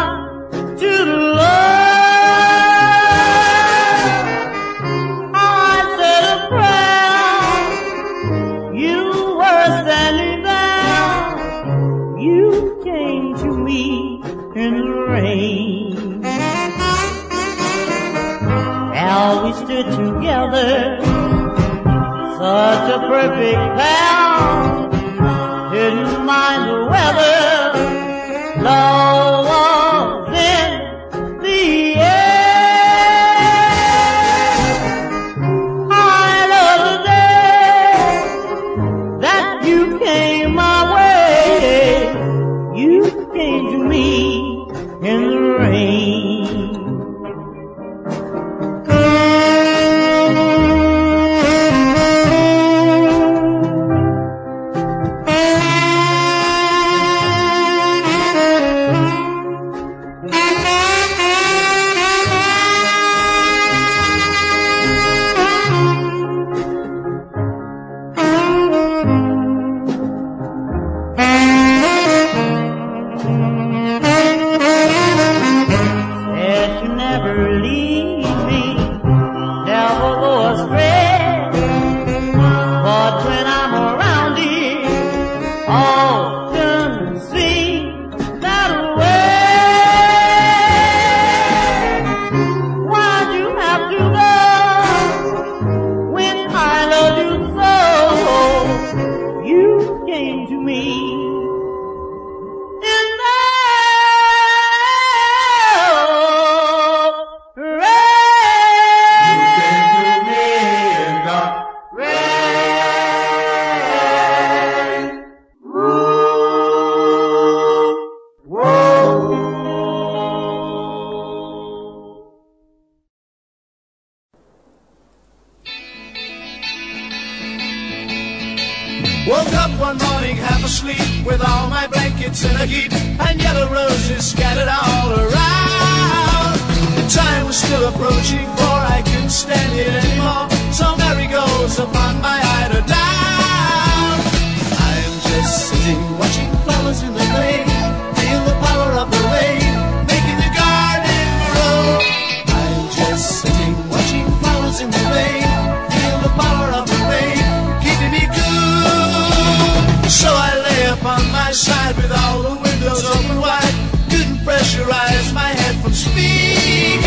side 161.53 161.95
with 161.97 162.11
all 162.11 162.41
the 162.43 162.55
windows 162.61 163.03
open 163.03 163.41
wide. 163.41 163.75
Couldn't 164.09 164.39
pressurize 164.47 165.33
my 165.33 165.49
head 165.49 165.75
from 165.81 165.91
speaking. 165.91 167.01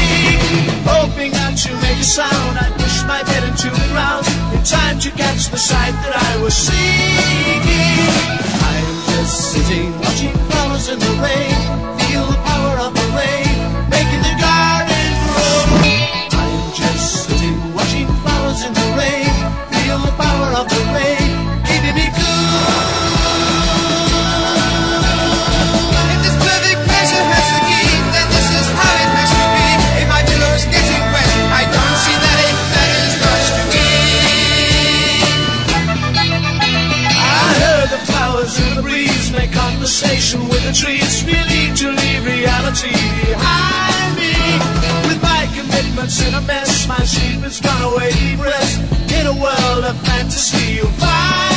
Hoping 0.84 1.32
not 1.32 1.56
to 1.56 1.72
make 1.80 1.98
a 1.98 2.04
sound, 2.04 2.58
I 2.58 2.68
pushed 2.76 3.06
my 3.06 3.24
head 3.24 3.44
into 3.48 3.70
the 3.70 3.88
ground 3.92 4.26
in 4.54 4.62
time 4.62 4.98
to 5.00 5.10
catch 5.12 5.48
the 5.48 5.56
sight 5.56 5.92
that 6.04 6.14
I 6.14 6.42
was 6.42 6.54
seeking. 6.54 8.04
I'm 8.70 8.96
just 9.16 9.52
sitting 9.52 9.98
watching 10.00 10.34
flowers 10.48 10.88
in 10.88 10.98
the 10.98 11.12
rain 11.22 12.03
poverty 42.74 42.92
behind 43.30 44.16
me. 44.16 44.34
With 45.08 45.22
my 45.22 45.48
commitments 45.54 46.26
in 46.26 46.34
a 46.34 46.40
mess, 46.42 46.86
my 46.88 46.98
sleep 47.04 47.40
has 47.42 47.60
gone 47.60 47.82
away 47.92 48.36
rest. 48.36 48.80
In 49.12 49.26
a 49.26 49.32
world 49.32 49.84
of 49.84 49.96
fantasy, 50.02 50.74
you'll 50.74 50.86
find. 50.88 51.53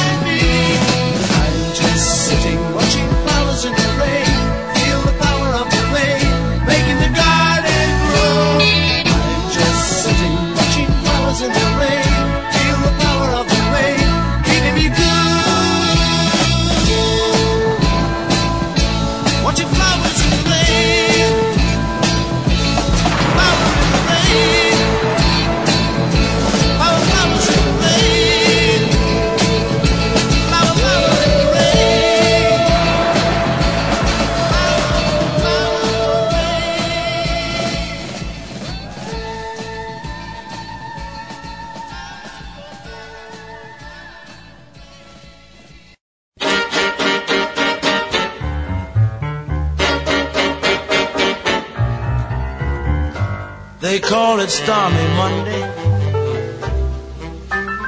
They 53.97 54.07
call 54.07 54.39
it 54.41 54.51
stormy 54.51 55.07
Monday, 55.17 55.63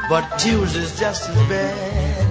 but 0.09 0.25
Tuesday's 0.39 0.99
just 0.99 1.29
as 1.29 1.37
bad. 1.47 2.25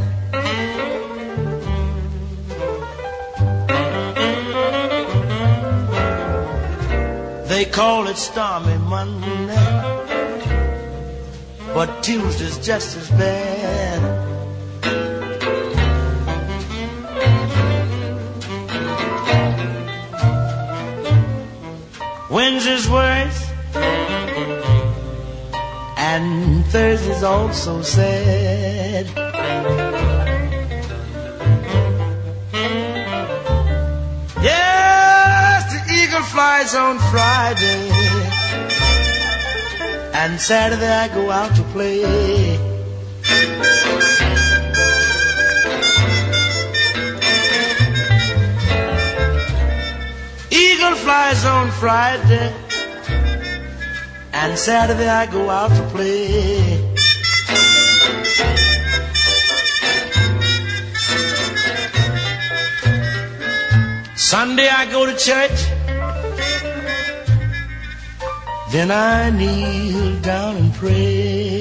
They 7.46 7.64
call 7.66 8.08
it 8.08 8.16
stormy 8.16 8.78
Monday, 8.78 9.46
but 11.72 12.02
Tuesday's 12.02 12.58
just 12.58 12.96
as 12.96 13.08
bad. 13.10 14.00
Wednesday's 22.28 22.90
worse, 22.90 23.38
Thursday's 26.70 27.22
also 27.22 27.82
sad. 27.82 29.06
Yes, 34.42 35.64
the 35.72 35.80
eagle 35.92 36.22
flies 36.22 36.74
on 36.74 36.98
Friday, 37.10 37.90
and 40.12 40.38
Saturday 40.40 40.86
I 40.86 41.08
go 41.08 41.30
out 41.30 41.54
to 41.56 41.62
play. 41.74 42.58
Eagle 50.50 50.96
flies 51.04 51.44
on 51.44 51.70
Friday, 51.72 52.52
and 54.41 54.57
Saturday 54.57 55.09
I 55.09 55.26
go 55.26 55.51
out 55.51 55.70
to 55.78 55.82
play. 55.95 56.78
Sunday 64.14 64.68
I 64.68 64.82
go 64.95 65.07
to 65.07 65.14
church, 65.28 65.59
then 68.72 68.91
I 68.93 69.30
kneel 69.30 70.20
down 70.20 70.57
and 70.57 70.72
pray. 70.74 71.57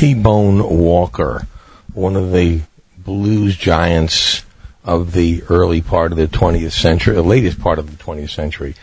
T 0.00 0.14
Bone 0.14 0.66
Walker, 0.78 1.46
one 1.92 2.16
of 2.16 2.32
the 2.32 2.62
blues 2.96 3.54
giants 3.54 4.44
of 4.82 5.12
the 5.12 5.42
early 5.50 5.82
part 5.82 6.10
of 6.10 6.16
the 6.16 6.26
20th 6.26 6.72
century, 6.72 7.14
the 7.14 7.20
latest 7.20 7.60
part 7.60 7.78
of 7.78 7.90
the 7.90 8.02
20th 8.02 8.30
century, 8.30 8.76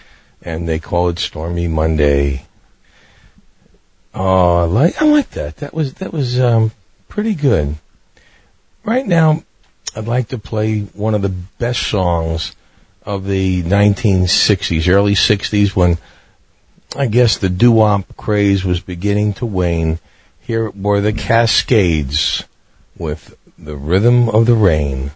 and 0.43 0.69
they 0.69 0.77
call 0.77 1.09
it 1.09 1.17
Stormy 1.17 1.67
Monday. 1.67 2.45
Oh, 4.13 4.57
I 4.57 4.63
like 4.65 5.01
I 5.01 5.05
like 5.05 5.31
that. 5.31 5.57
That 5.57 5.73
was 5.73 5.95
that 5.95 6.13
was 6.13 6.39
um, 6.39 6.71
pretty 7.07 7.33
good. 7.33 7.77
Right 8.83 9.07
now, 9.07 9.41
I'd 9.95 10.05
like 10.05 10.27
to 10.27 10.37
play 10.37 10.81
one 10.81 11.15
of 11.15 11.23
the 11.23 11.29
best 11.29 11.81
songs 11.81 12.55
of 13.01 13.25
the 13.25 13.63
1960s, 13.63 14.87
early 14.87 15.15
60s, 15.15 15.75
when 15.75 15.97
I 16.95 17.07
guess 17.07 17.39
the 17.39 17.49
doo-wop 17.49 18.15
craze 18.17 18.63
was 18.63 18.81
beginning 18.81 19.33
to 19.33 19.47
wane. 19.47 19.97
Here 20.47 20.69
were 20.69 21.01
the 21.01 21.11
Cascades 21.11 22.45
with 22.97 23.37
the 23.57 23.75
rhythm 23.75 24.29
of 24.29 24.45
the 24.45 24.55
rain. 24.55 25.11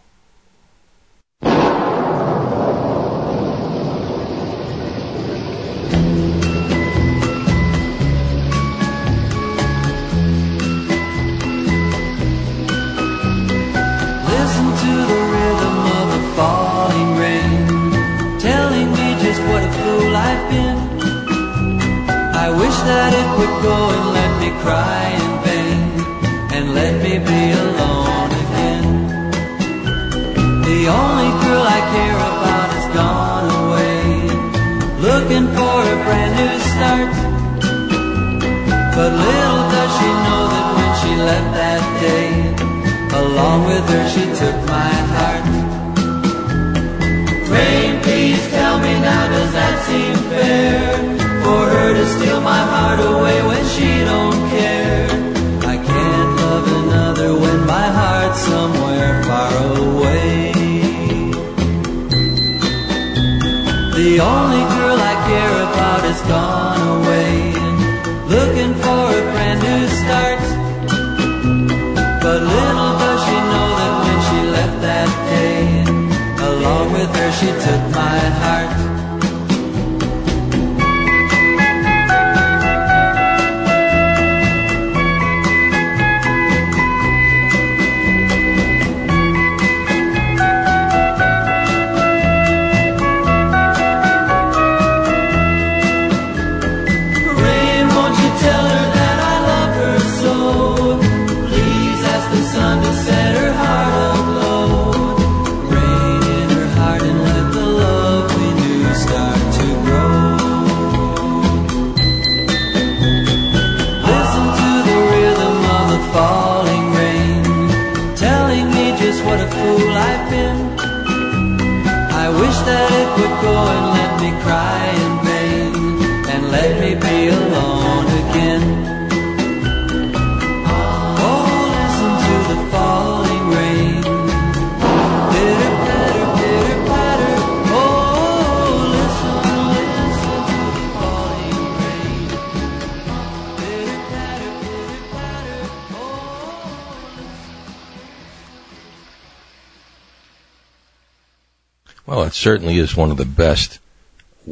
Certainly 152.42 152.78
is 152.78 152.98
one 152.98 153.12
of 153.12 153.18
the 153.18 153.26
best 153.26 153.80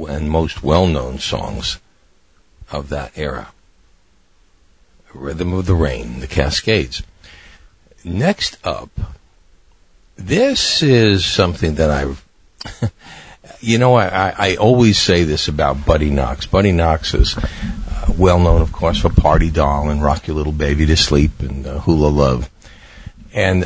and 0.07 0.29
most 0.29 0.63
well-known 0.63 1.17
songs 1.17 1.79
of 2.71 2.89
that 2.89 3.11
era. 3.17 3.51
Rhythm 5.13 5.53
of 5.53 5.65
the 5.65 5.73
Rain, 5.73 6.19
the 6.19 6.27
Cascades. 6.27 7.01
Next 8.03 8.57
up, 8.63 8.91
this 10.15 10.83
is 10.83 11.25
something 11.25 11.75
that 11.75 11.89
I've, 11.89 12.23
you 13.59 13.79
know, 13.79 13.95
I, 13.95 14.07
I, 14.07 14.35
I 14.37 14.55
always 14.57 14.99
say 14.99 15.23
this 15.23 15.47
about 15.47 15.85
Buddy 15.85 16.11
Knox. 16.11 16.45
Buddy 16.45 16.71
Knox 16.71 17.15
is 17.15 17.37
uh, 17.37 18.13
well 18.15 18.39
known, 18.39 18.61
of 18.61 18.71
course, 18.71 19.01
for 19.01 19.09
Party 19.09 19.49
Doll 19.49 19.89
and 19.89 20.03
Rock 20.03 20.27
Your 20.27 20.35
Little 20.35 20.53
Baby 20.53 20.85
to 20.85 20.95
Sleep 20.95 21.39
and 21.39 21.65
uh, 21.65 21.79
Hula 21.79 22.09
Love. 22.09 22.51
And 23.33 23.65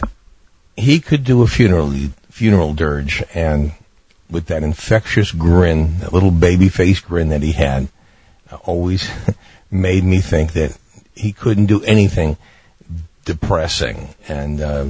he 0.77 1.01
could 1.01 1.25
do 1.25 1.41
a 1.41 1.47
funeral 1.47 1.91
funeral 2.29 2.73
dirge 2.73 3.23
and 3.35 3.73
with 4.33 4.47
that 4.47 4.63
infectious 4.63 5.31
grin, 5.31 5.99
that 5.99 6.11
little 6.11 6.31
baby 6.31 6.67
face 6.67 6.99
grin 6.99 7.29
that 7.29 7.43
he 7.43 7.53
had, 7.53 7.87
uh, 8.51 8.57
always 8.63 9.09
made 9.71 10.03
me 10.03 10.19
think 10.19 10.53
that 10.53 10.77
he 11.15 11.31
couldn't 11.31 11.67
do 11.67 11.81
anything 11.83 12.35
depressing. 13.23 14.09
And 14.27 14.59
uh, 14.59 14.85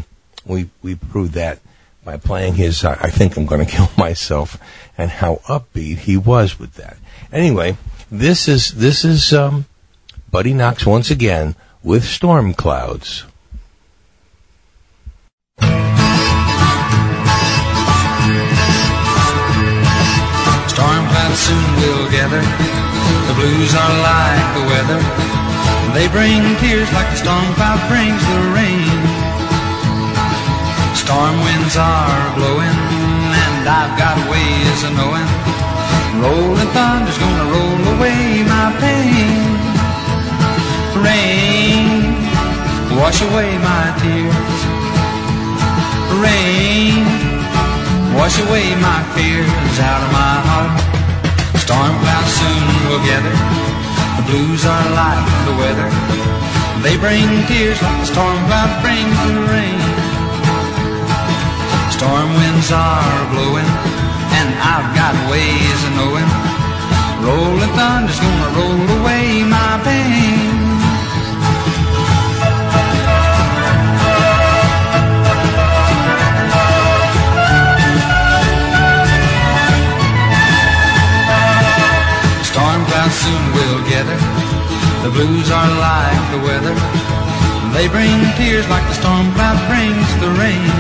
we 0.46 0.70
we 0.82 0.96
proved 0.96 1.34
that 1.34 1.60
by 2.04 2.18
playing 2.18 2.56
his 2.56 2.84
I 2.84 3.10
think 3.10 3.38
I'm 3.38 3.46
going 3.46 3.66
to 3.66 3.72
kill 3.72 3.90
myself 3.98 4.58
and 4.98 5.12
how 5.12 5.36
upbeat 5.48 6.00
he 6.00 6.18
was 6.18 6.58
with 6.58 6.74
that. 6.76 6.98
Anyway, 7.32 7.78
this 8.10 8.48
is 8.48 8.74
this 8.74 9.06
is 9.06 9.34
um, 9.34 9.66
Buddy 10.32 10.54
Knox 10.54 10.86
once 10.86 11.12
again 11.12 11.56
with 11.84 12.04
Storm 12.04 12.54
Clouds. 12.54 13.26
Soon 21.34 21.76
will 21.82 22.08
gather. 22.14 22.40
The 23.28 23.34
blues 23.34 23.74
are 23.74 23.94
like 24.06 24.48
the 24.54 24.64
weather. 24.70 25.02
They 25.98 26.08
bring 26.08 26.40
tears 26.62 26.88
like 26.94 27.10
the 27.10 27.18
storm 27.26 27.50
cloud 27.58 27.82
brings 27.90 28.22
the 28.22 28.40
rain. 28.54 28.86
Storm 30.94 31.36
winds 31.42 31.76
are 31.76 32.38
blowing, 32.38 32.78
and 33.34 33.66
I've 33.66 33.98
got 33.98 34.16
ways 34.30 34.80
of 34.86 34.94
knowing. 34.94 35.30
Rolling 36.22 36.72
thunder's 36.72 37.18
gonna 37.18 37.48
roll 37.50 37.82
away 37.98 38.46
my 38.46 38.70
pain. 38.80 39.34
Rain, 41.02 42.14
wash 43.02 43.20
away 43.26 43.58
my 43.58 43.86
tears. 44.00 44.60
Rain, 46.24 47.04
wash 48.16 48.38
away 48.38 48.70
my 48.80 49.02
fears 49.18 49.76
out 49.82 50.02
of 50.06 50.12
my 50.14 50.36
heart. 50.48 51.03
Storm 51.62 51.94
clouds 52.02 52.34
soon 52.34 52.68
will 52.90 53.04
gather. 53.06 53.36
The 54.18 54.24
blues 54.30 54.66
are 54.66 54.88
like 54.94 55.28
the 55.46 55.56
weather. 55.62 55.90
They 56.82 56.98
bring 56.98 57.28
tears 57.48 57.82
like 57.82 58.00
the 58.02 58.08
storm 58.12 58.40
cloud 58.50 58.72
brings 58.84 59.18
the 59.28 59.38
rain. 59.54 59.80
Storm 61.92 62.30
winds 62.36 62.70
are 62.72 63.32
blowing, 63.32 63.70
and 64.38 64.50
I've 64.60 64.90
got 64.98 65.14
ways 65.32 65.80
of 65.88 65.94
knowing. 65.96 66.30
Rolling 67.24 67.74
thunder's 67.78 68.20
gonna 68.20 68.50
roll 68.58 69.00
away 69.00 69.44
my 69.44 69.80
pain. 69.84 70.33
Soon 83.22 83.44
will 83.54 83.80
gather. 83.90 84.20
The 85.04 85.12
blues 85.12 85.50
are 85.52 85.72
like 85.78 86.24
the 86.34 86.42
weather. 86.48 86.76
They 87.74 87.88
bring 87.88 88.18
tears 88.38 88.68
like 88.70 88.86
the 88.90 88.96
storm 88.96 89.32
cloud 89.34 89.60
brings 89.70 90.10
the 90.24 90.32
rain. 90.42 90.74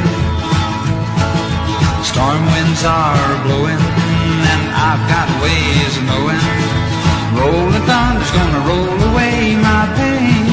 Storm 2.03 2.41
winds 2.53 2.84
are 2.86 3.43
blowing, 3.45 3.81
and 4.51 4.63
I've 4.88 5.03
got 5.09 5.27
ways 5.41 5.93
of 5.97 6.03
knowing. 6.09 6.41
Rolling 7.38 7.86
thunder's 7.89 8.31
gonna 8.38 8.61
roll 8.69 8.97
away 9.09 9.55
my 9.57 9.84
pain. 9.97 10.45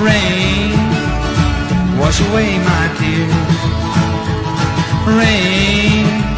Rain, 0.00 0.72
wash 2.00 2.20
away 2.28 2.56
my 2.58 2.84
tears. 2.96 3.60
Rain, 5.06 6.29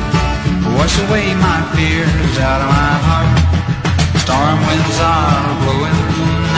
wash 0.77 0.97
away 1.05 1.35
my 1.35 1.59
fears 1.75 2.35
out 2.39 2.61
of 2.65 2.69
my 2.69 2.93
heart. 3.07 3.31
Storm 4.23 4.59
winds 4.67 4.99
are 5.01 5.53
blowing, 5.63 5.99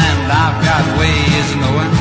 and 0.06 0.20
I've 0.44 0.58
got 0.68 0.84
ways 0.98 1.46
of 1.52 1.58
knowing. 1.62 1.92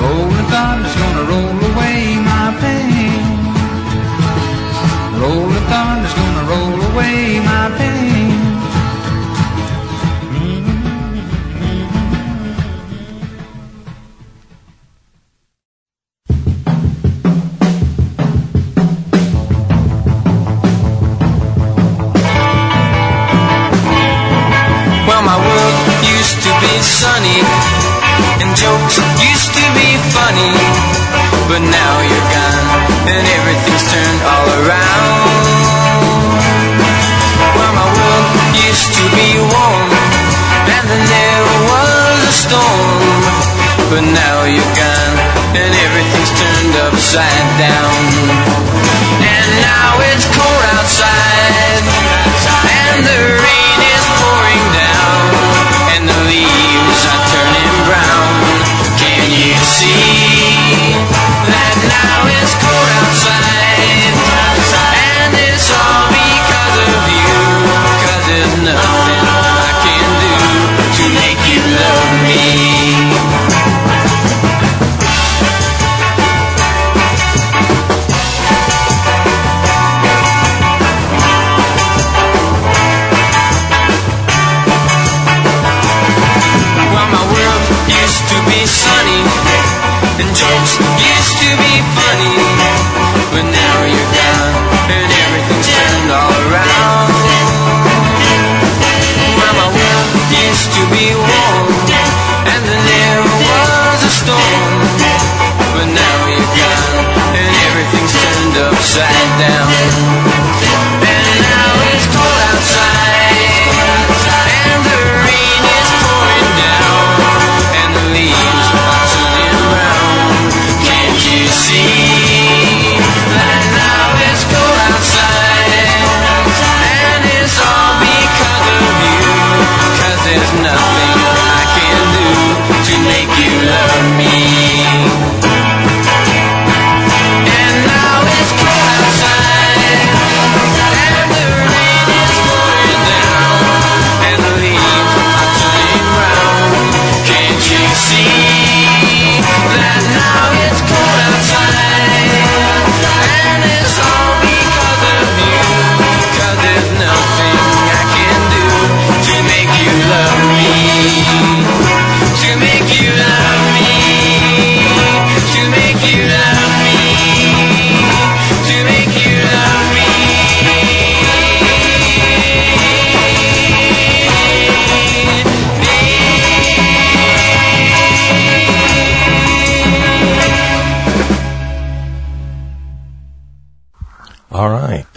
Rolling 0.00 0.48
thunder's 0.52 0.96
gonna 1.02 1.24
roll 1.30 1.56
away 1.70 1.98
my 2.30 2.46
pain. 2.62 3.22
Rolling 5.20 5.66
thunder's 5.70 6.14
gonna 6.20 6.44
roll 6.50 6.76
away 6.90 7.40
my 7.40 7.64
pain. 7.78 8.41
Upside 47.14 47.58
down. 47.58 47.91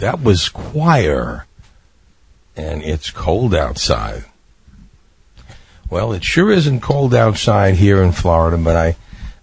That 0.06 0.22
was 0.22 0.48
Choir, 0.48 1.46
and 2.56 2.80
it's 2.80 3.10
cold 3.10 3.52
outside. 3.52 4.24
Well, 5.90 6.12
it 6.12 6.22
sure 6.22 6.52
isn't 6.52 6.78
cold 6.78 7.12
outside 7.12 7.74
here 7.74 8.00
in 8.00 8.12
Florida, 8.12 8.56
but 8.56 8.76
I, 8.76 8.96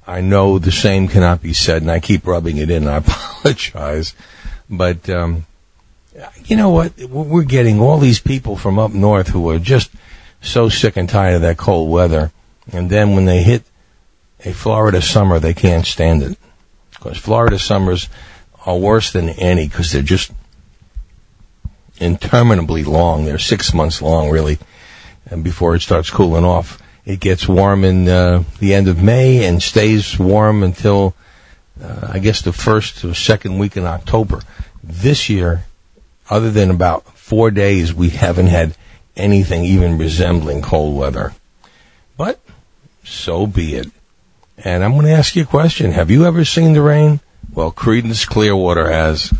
I 0.08 0.22
know 0.22 0.60
the 0.60 0.72
same 0.72 1.10
cannot 1.10 1.42
be 1.42 1.52
said, 1.52 1.82
and 1.82 1.92
I 1.92 2.00
keep 2.00 2.26
rubbing 2.26 2.56
it 2.56 2.70
in. 2.70 2.88
I 2.88 2.96
apologize, 3.06 4.14
but 4.70 5.10
um, 5.10 5.46
you 6.46 6.56
know 6.56 6.70
what? 6.70 6.98
We're 6.98 7.44
getting 7.44 7.82
all 7.82 7.98
these 7.98 8.22
people 8.22 8.56
from 8.56 8.80
up 8.80 8.94
north 8.94 9.28
who 9.28 9.50
are 9.50 9.60
just 9.60 9.92
so 10.42 10.70
sick 10.70 10.96
and 10.96 11.10
tired 11.10 11.36
of 11.36 11.42
that 11.42 11.58
cold 11.58 11.92
weather, 11.92 12.32
and 12.72 12.90
then 12.90 13.16
when 13.16 13.26
they 13.26 13.44
hit 13.44 13.64
a 14.46 14.54
Florida 14.54 15.02
summer, 15.02 15.40
they 15.40 15.54
can't 15.54 15.86
stand 15.86 16.24
it 16.24 16.38
because 16.90 17.18
Florida 17.18 17.60
summers 17.60 18.08
are 18.66 18.78
worse 18.78 19.12
than 19.12 19.28
any 19.28 19.68
because 19.68 19.92
they're 19.92 20.02
just 20.02 20.32
interminably 22.00 22.84
long. 22.84 23.26
They're 23.26 23.40
six 23.40 23.74
months 23.74 24.02
long, 24.02 24.30
really, 24.30 24.60
and 25.30 25.44
before 25.44 25.76
it 25.76 25.82
starts 25.82 26.10
cooling 26.10 26.46
off, 26.46 26.82
it 27.06 27.20
gets 27.20 27.48
warm 27.48 27.84
in 27.84 28.08
uh, 28.08 28.44
the 28.60 28.74
end 28.74 28.88
of 28.88 29.02
May 29.02 29.46
and 29.46 29.62
stays 29.62 30.18
warm 30.18 30.64
until 30.64 31.16
uh, 31.82 32.10
I 32.12 32.20
guess 32.20 32.42
the 32.42 32.54
first 32.54 33.04
or 33.04 33.14
second 33.14 33.58
week 33.58 33.76
in 33.76 33.86
October. 33.86 34.42
This 34.84 35.30
year, 35.30 35.66
other 36.30 36.52
than 36.52 36.70
about 36.70 37.18
four 37.18 37.52
days, 37.52 37.94
we 37.94 38.10
haven't 38.10 38.48
had 38.48 38.76
anything 39.16 39.64
even 39.64 39.98
resembling 39.98 40.62
cold 40.62 40.98
weather. 40.98 41.34
But 42.18 42.40
so 43.04 43.48
be 43.48 43.76
it. 43.76 43.88
And 44.58 44.84
I'm 44.84 44.94
going 44.94 45.06
to 45.06 45.12
ask 45.12 45.36
you 45.36 45.44
a 45.44 45.48
question. 45.48 45.92
Have 45.92 46.12
you 46.12 46.26
ever 46.26 46.46
seen 46.46 46.74
the 46.74 46.82
rain? 46.82 47.20
Well, 47.54 47.72
Creedence 47.72 48.28
Clearwater 48.28 48.90
has. 48.90 49.34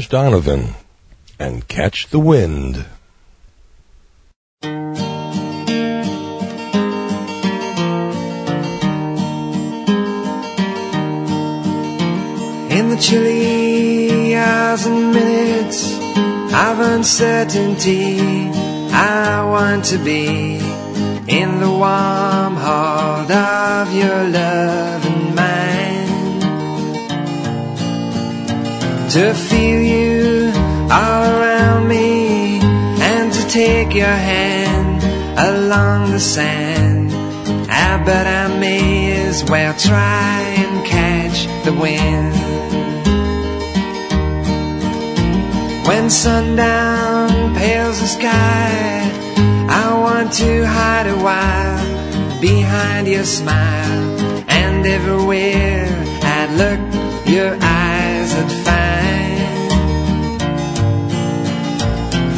Here's 0.00 0.08
Donovan 0.08 0.76
and 1.38 1.68
Catch 1.68 2.08
the 2.08 2.18
Wind. 2.18 2.86
In 4.62 4.94
the 12.88 12.96
chilly 12.98 14.34
hours 14.34 14.86
and 14.86 15.12
minutes 15.12 15.92
of 15.92 16.80
uncertainty, 16.80 18.20
I 18.90 19.44
want 19.44 19.84
to 19.84 19.98
be 19.98 20.60
in 21.28 21.60
the 21.60 21.68
warm 21.68 22.56
hold 22.56 23.30
of 23.30 23.92
your 23.92 24.28
love 24.28 25.04
and 25.04 25.34
mine. 25.34 25.60
To 29.10 29.34
feel 29.34 29.79
along 35.36 36.12
the 36.12 36.20
sand. 36.20 37.12
I 37.70 38.02
bet 38.04 38.26
I 38.26 38.58
may 38.58 39.12
as 39.26 39.44
well 39.44 39.74
try 39.74 40.40
and 40.62 40.86
catch 40.86 41.46
the 41.64 41.72
wind. 41.72 42.34
When 45.86 46.10
sundown 46.10 47.54
pales 47.56 48.00
the 48.00 48.06
sky, 48.06 49.10
I 49.68 49.98
want 49.98 50.32
to 50.34 50.66
hide 50.66 51.06
a 51.06 51.16
while 51.16 52.40
behind 52.40 53.08
your 53.08 53.24
smile. 53.24 54.18
And 54.48 54.86
everywhere 54.86 55.86
I 56.22 56.46
look, 56.60 56.80
your 57.26 57.56
eyes 57.60 58.34
would 58.36 58.52
find. 58.64 58.90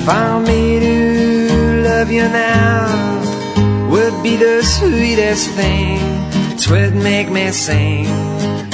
For 0.05 0.40
me 0.40 0.72
you 2.13 2.29
now 2.29 3.89
would 3.91 4.23
be 4.23 4.37
the 4.37 4.63
sweetest 4.63 5.49
thing. 5.53 5.99
Twould 6.59 6.95
make 6.95 7.31
me 7.31 7.51
sing. 7.53 8.05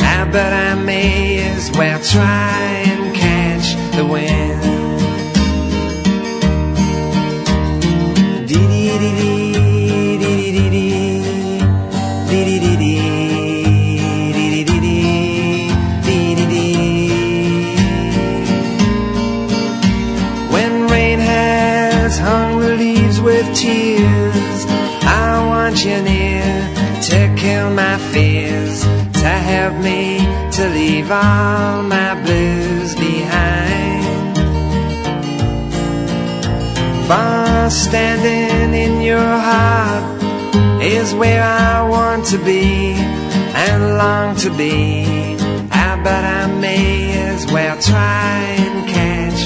Ah, 0.00 0.22
I 0.22 0.30
bet 0.30 0.52
I 0.52 0.74
may 0.82 1.38
as 1.52 1.70
well 1.78 2.00
try 2.02 2.82
and 2.92 3.14
catch 3.14 3.66
the 3.96 4.04
wind. 4.04 4.47
tears. 23.88 24.60
I 25.24 25.30
want 25.50 25.76
you 25.84 25.96
near 26.02 26.48
to 27.08 27.18
kill 27.42 27.68
my 27.70 27.96
fears, 28.12 28.82
to 29.22 29.32
help 29.52 29.74
me 29.88 30.02
to 30.56 30.62
leave 30.78 31.10
all 31.10 31.82
my 31.96 32.12
blues 32.24 32.90
behind. 32.94 34.36
For 37.08 37.70
standing 37.70 38.70
in 38.84 38.94
your 39.10 39.32
heart 39.48 40.22
is 40.82 41.14
where 41.14 41.42
I 41.42 41.88
want 41.88 42.26
to 42.32 42.38
be 42.44 42.92
and 43.66 43.82
long 44.02 44.36
to 44.44 44.50
be. 44.62 44.76
I 45.86 45.90
bet 46.04 46.24
I 46.40 46.46
may 46.60 47.12
as 47.30 47.46
well 47.54 47.76
try 47.80 48.36
and 48.66 48.78
catch. 48.94 49.37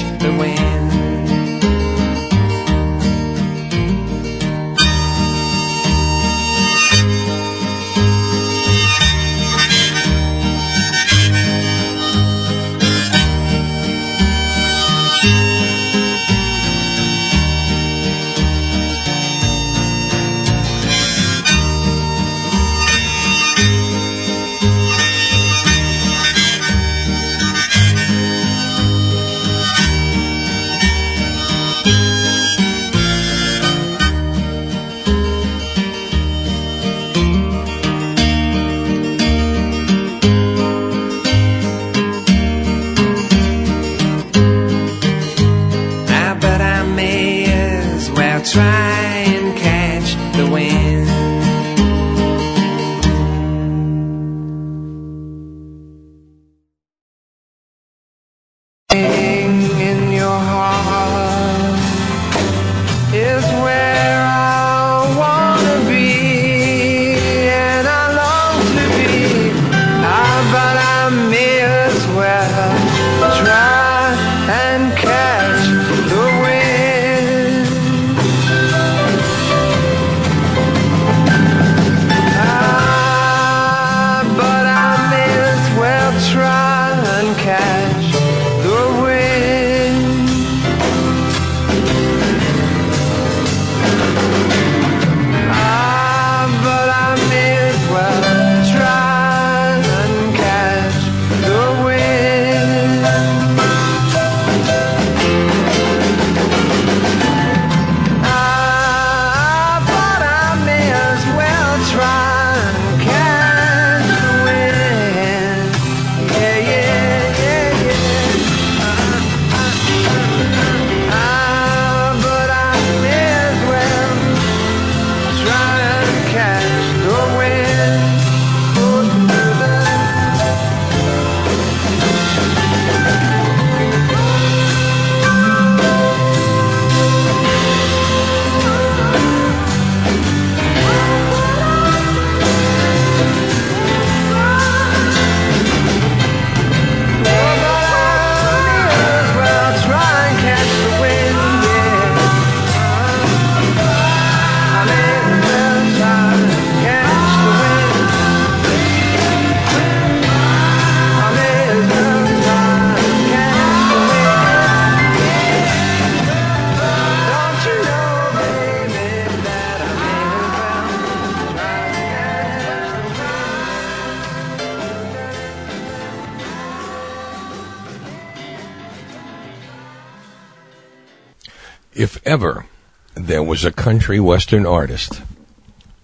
Was 183.53 183.65
a 183.65 183.71
country 183.71 184.19
western 184.19 184.65
artist 184.65 185.21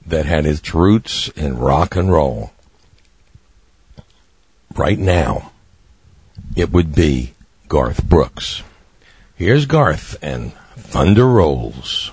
that 0.06 0.28
had 0.28 0.46
its 0.46 0.76
roots 0.76 1.30
in 1.30 1.58
rock 1.58 1.96
and 1.96 2.12
roll, 2.12 2.52
right 4.76 5.00
now, 5.00 5.52
it 6.56 6.72
would 6.72 6.94
be 6.94 7.34
Garth 7.68 8.04
Brooks. 8.04 8.62
Here's 9.34 9.66
Garth 9.66 10.16
and 10.22 10.54
Thunder 10.78 11.26
Rolls. 11.26 12.09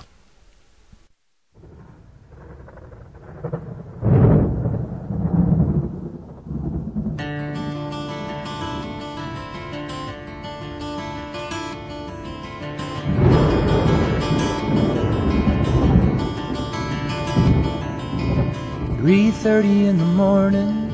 Three 19.47 19.55
thirty 19.55 19.85
in 19.85 19.97
the 19.97 20.03
morning, 20.03 20.91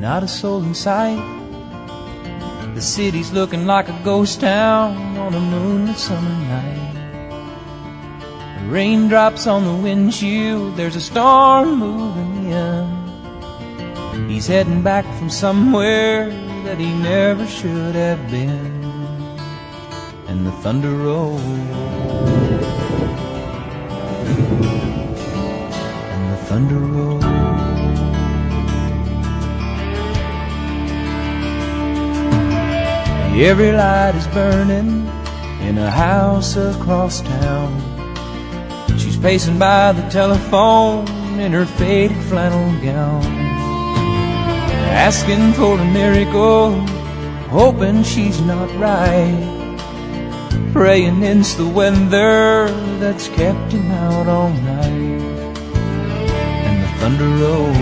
not 0.00 0.22
a 0.22 0.26
soul 0.28 0.62
in 0.62 0.72
sight. 0.72 1.20
The 2.74 2.80
city's 2.80 3.32
looking 3.32 3.66
like 3.66 3.90
a 3.90 4.00
ghost 4.02 4.40
town 4.40 4.96
on 5.18 5.34
a 5.34 5.40
moonlit 5.40 5.98
summer 5.98 6.30
night. 6.48 6.94
Raindrops 8.66 9.46
on 9.46 9.66
the 9.66 9.74
windshield, 9.74 10.74
there's 10.78 10.96
a 10.96 11.02
storm 11.02 11.78
moving 11.78 12.50
in. 12.50 14.30
He's 14.30 14.46
heading 14.46 14.82
back 14.82 15.04
from 15.18 15.28
somewhere 15.28 16.30
that 16.64 16.78
he 16.78 16.94
never 16.94 17.46
should 17.46 17.94
have 17.94 18.30
been. 18.30 18.72
And 20.28 20.46
the 20.46 20.52
thunder 20.62 20.96
rolls. 20.96 21.99
Thunder 26.50 26.80
rolls. 26.80 27.22
Every 33.50 33.70
light 33.70 34.16
is 34.16 34.26
burning 34.34 35.06
in 35.60 35.78
a 35.78 35.88
house 35.88 36.56
across 36.56 37.20
town. 37.20 37.70
She's 38.98 39.16
pacing 39.16 39.60
by 39.60 39.92
the 39.92 40.02
telephone 40.08 41.06
in 41.38 41.52
her 41.52 41.66
faded 41.66 42.20
flannel 42.24 42.68
gown, 42.82 43.22
asking 45.06 45.52
for 45.52 45.78
a 45.78 45.84
miracle, 45.84 46.72
hoping 47.48 48.02
she's 48.02 48.40
not 48.40 48.68
right. 48.76 49.46
Praying 50.72 51.22
it's 51.22 51.54
the 51.54 51.68
weather 51.68 52.68
that's 52.98 53.28
kept 53.28 53.70
him 53.70 53.88
out 53.92 54.26
all 54.26 54.50
night. 54.50 55.19
Thunder 57.00 57.24
rolls, 57.24 57.76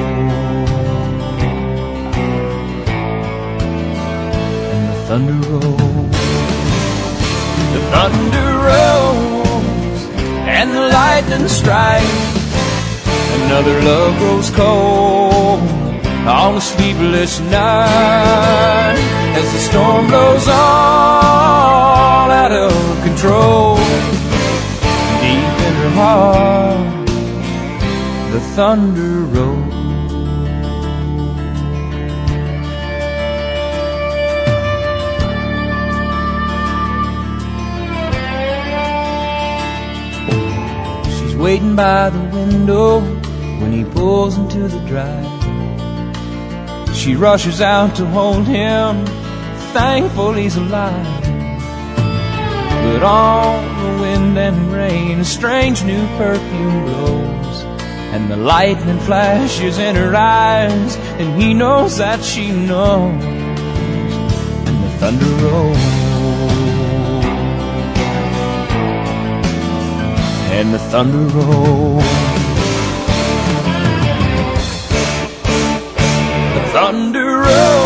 And 4.72 4.84
the 4.90 4.98
thunder 5.08 5.40
rolls. 5.50 6.18
The 7.74 7.80
thunder 7.92 8.48
rolls 8.68 10.00
and 10.46 10.70
the 10.70 10.84
lightning 10.98 11.48
strikes. 11.48 12.38
Another 13.42 13.82
love 13.82 14.18
grows 14.18 14.50
cold 14.50 15.60
on 16.28 16.56
a 16.56 16.60
sleepless 16.60 17.40
night 17.40 18.98
as 19.34 19.52
the 19.52 19.58
storm 19.58 20.06
blows 20.06 20.46
on. 20.46 20.87
The 28.38 28.44
thunder 28.54 29.22
rolls. 29.34 29.74
She's 41.18 41.34
waiting 41.36 41.74
by 41.74 42.10
the 42.10 42.20
window 42.32 43.00
when 43.60 43.72
he 43.72 43.84
pulls 43.84 44.36
into 44.38 44.68
the 44.68 44.78
drive. 44.86 45.26
She 46.94 47.16
rushes 47.16 47.60
out 47.60 47.96
to 47.96 48.06
hold 48.06 48.46
him, 48.46 49.04
thankful 49.72 50.34
he's 50.34 50.56
alive. 50.56 51.22
But 52.84 53.02
on 53.02 53.82
the 53.82 54.02
wind 54.02 54.38
and 54.38 54.72
rain, 54.72 55.18
a 55.18 55.24
strange 55.24 55.82
new 55.82 56.06
perfume 56.18 56.84
blows. 56.84 57.47
And 58.12 58.30
the 58.30 58.36
lightning 58.36 58.98
flashes 59.00 59.78
in 59.78 59.94
her 59.96 60.14
eyes, 60.16 60.96
and 61.18 61.40
he 61.40 61.52
knows 61.54 61.98
that 61.98 62.24
she 62.24 62.50
knows. 62.50 63.22
And 64.68 64.84
the 64.84 64.90
thunder 65.00 65.32
rolls. 65.44 65.78
And 70.56 70.74
the 70.74 70.78
thunder 70.90 71.24
rolls. 71.36 72.04
The 76.54 76.64
thunder 76.72 77.28
rolls 77.38 77.78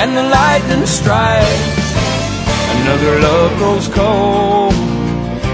and 0.00 0.16
the 0.16 0.22
lightning 0.22 0.86
strikes. 0.86 1.88
Another 2.70 3.20
love 3.20 3.58
grows 3.58 3.88
cold 3.88 4.77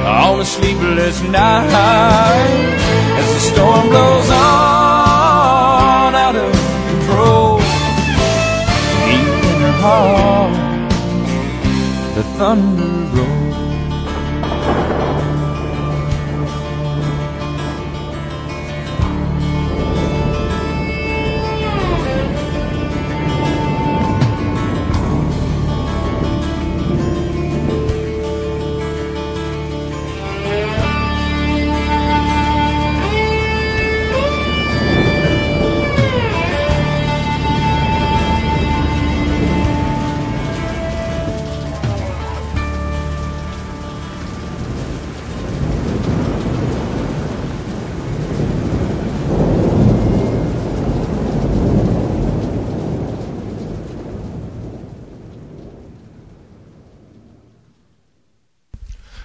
on 0.05 0.41
a 0.41 0.45
sleepless 0.45 1.23
night 1.23 1.69
as 3.19 3.27
the 3.35 3.41
storm 3.41 3.89
blows 3.89 4.31
on 4.31 6.15
out 6.15 6.37
of 6.37 6.53
control. 6.91 7.59
Deep 9.07 9.45
in 9.51 9.61
her 9.67 9.77
heart, 9.85 10.55
the 12.15 12.23
thunder 12.39 12.94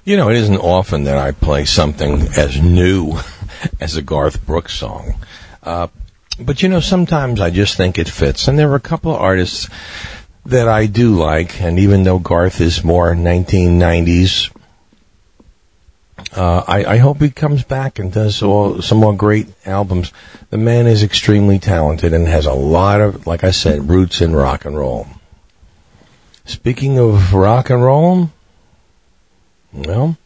You 0.10 0.18
know, 0.18 0.30
it 0.32 0.38
isn't 0.38 0.58
often 0.58 1.04
that 1.04 1.20
I 1.20 1.34
play 1.34 1.66
something 1.66 2.30
as 2.36 2.60
new 2.60 3.20
as 3.80 3.96
a 3.96 4.02
Garth 4.02 4.44
Brooks 4.44 4.74
song. 4.74 5.14
Uh, 5.62 5.86
but 6.40 6.64
you 6.64 6.70
know, 6.70 6.80
sometimes 6.80 7.40
I 7.40 7.52
just 7.52 7.78
think 7.78 8.00
it 8.00 8.10
fits. 8.10 8.48
And 8.48 8.58
there 8.58 8.72
are 8.72 8.76
a 8.76 8.80
couple 8.80 9.14
of 9.14 9.22
artists 9.22 9.70
that 10.48 10.68
I 10.68 10.88
do 10.88 11.14
like, 11.14 11.62
and 11.62 11.78
even 11.78 12.06
though 12.06 12.18
Garth 12.18 12.60
is 12.60 12.84
more 12.84 13.14
1990s, 13.14 14.52
uh, 16.36 16.64
I, 16.68 16.86
I 16.86 16.98
hope 16.98 17.22
he 17.22 17.30
comes 17.30 17.64
back 17.64 18.00
and 18.00 18.12
does 18.12 18.42
all, 18.42 18.82
some 18.82 18.98
more 18.98 19.16
great 19.16 19.50
albums. 19.64 20.12
The 20.50 20.58
man 20.58 20.88
is 20.88 21.04
extremely 21.04 21.60
talented 21.60 22.16
and 22.16 22.28
has 22.28 22.48
a 22.48 22.54
lot 22.54 23.00
of, 23.00 23.28
like 23.28 23.44
I 23.44 23.52
said, 23.52 23.92
roots 23.92 24.22
in 24.22 24.36
rock 24.36 24.66
and 24.66 24.76
roll. 24.76 25.06
Speaking 26.46 26.98
of 26.98 27.36
rock 27.36 27.70
and 27.70 27.84
roll, 27.84 28.32
well, 29.74 30.18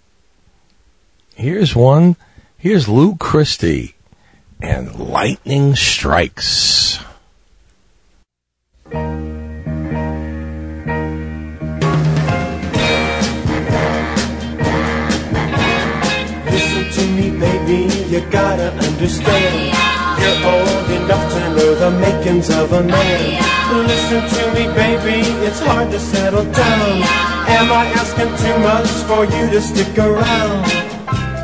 here's 1.36 1.76
one. 1.76 2.16
Here's 2.58 2.88
Lou 2.88 3.16
Christie 3.18 3.96
and 4.62 4.96
Lightning 4.96 5.76
Strikes. 5.76 7.00
Listen 16.54 16.92
to 16.92 17.08
me, 17.12 17.32
baby, 17.38 17.94
you 18.10 18.22
gotta 18.32 18.72
understand. 18.72 19.76
You're 20.22 20.40
old 20.48 20.90
enough 20.90 21.34
to 21.34 21.40
know 21.56 21.76
the 21.76 21.92
makings 22.00 22.50
of 22.50 22.72
a 22.72 22.84
man. 22.84 23.44
Listen 23.88 24.22
to 24.30 24.54
me, 24.54 24.68
baby, 24.74 25.23
it's 25.46 25.60
hard 25.60 25.92
to 25.92 26.00
settle 26.00 26.46
down. 26.52 27.04
Am 27.52 27.72
I 27.72 27.86
asking 28.00 28.32
too 28.44 28.58
much 28.64 28.88
for 29.08 29.26
you 29.26 29.50
to 29.52 29.62
stick 29.62 29.98
around? 29.98 30.64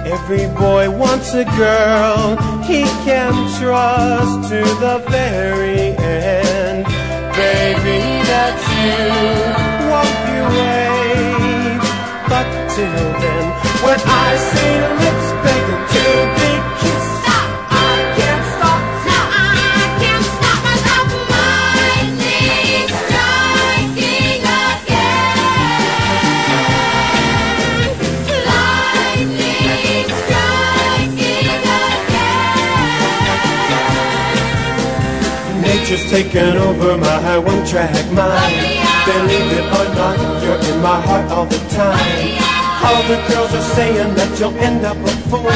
Every 0.07 0.47
boy 0.57 0.89
wants 0.89 1.33
a 1.33 1.43
girl 1.43 2.37
he 2.63 2.83
can 3.05 3.33
trust 3.59 4.49
to 4.49 4.61
the 4.83 5.03
very 5.09 5.97
end. 5.99 6.85
Baby, 7.35 7.99
that's 8.29 8.65
you. 8.79 8.95
Won't 9.91 10.17
you 10.31 10.43
wait? 10.55 11.79
But 12.31 12.47
till 12.73 13.07
then, 13.21 13.45
when 13.83 13.99
I 13.99 14.29
see 14.49 14.75
lips 15.03 15.29
begging 15.43 15.83
to 15.93 16.05
be 16.39 16.78
Nature's 35.89 36.11
taken 36.11 36.55
over 36.57 36.97
my 36.99 37.39
one-track 37.39 38.11
mind. 38.13 38.55
Believe 39.09 39.51
it 39.57 39.65
or 39.73 39.89
not, 39.97 40.43
you're 40.43 40.61
in 40.71 40.83
my 40.83 41.01
heart 41.01 41.31
all 41.31 41.47
the 41.47 41.57
time. 41.73 42.37
All 42.85 43.01
the 43.09 43.17
girls 43.27 43.51
are 43.55 43.69
saying 43.73 44.13
that 44.13 44.39
you'll 44.39 44.55
end 44.59 44.85
up 44.85 44.97
a 44.97 45.09
fool. 45.29 45.49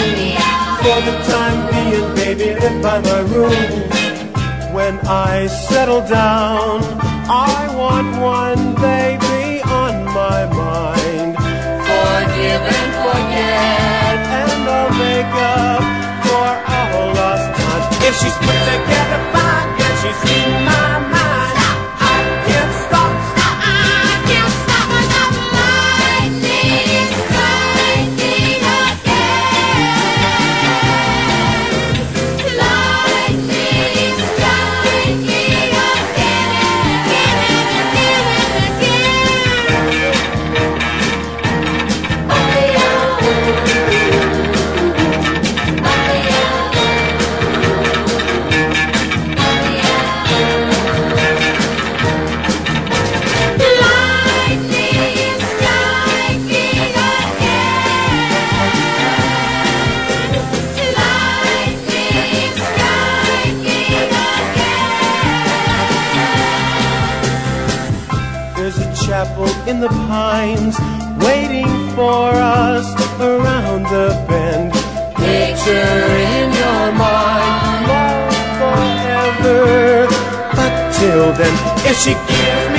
For 0.81 0.99
the 1.05 1.15
time 1.29 1.59
being, 1.69 2.15
baby, 2.15 2.59
live 2.59 2.81
by 2.81 2.99
my 3.01 3.19
rules. 3.29 4.73
When 4.73 4.97
I 5.05 5.45
settle 5.69 6.01
down, 6.01 6.81
I 7.29 7.69
want 7.77 8.09
one 8.17 8.73
baby 8.81 9.61
on 9.61 10.03
my 10.17 10.49
mind. 10.49 11.37
Forgive 11.85 12.63
and 12.79 12.91
forget, 13.05 14.17
and 14.41 14.65
I'll 14.65 14.93
make 14.97 15.33
up 15.45 15.83
for 16.25 16.49
all 16.97 17.13
lost 17.21 17.45
time. 17.53 17.83
If 18.01 18.15
she's 18.17 18.37
put 18.41 18.57
together 18.73 19.32
she's 20.03 20.31
in 20.31 20.65
my. 20.65 21.12
Waiting 70.43 71.71
for 71.95 72.31
us 72.31 72.85
around 73.19 73.83
the 73.83 74.09
bend. 74.27 74.73
Picture 75.15 76.03
in 76.35 76.51
your 76.51 76.91
mind, 76.99 77.87
love 77.87 78.35
forever. 78.59 80.07
But 80.57 80.91
till 80.97 81.31
then, 81.33 81.55
if 81.89 81.97
she 81.97 82.13
gives 82.27 82.72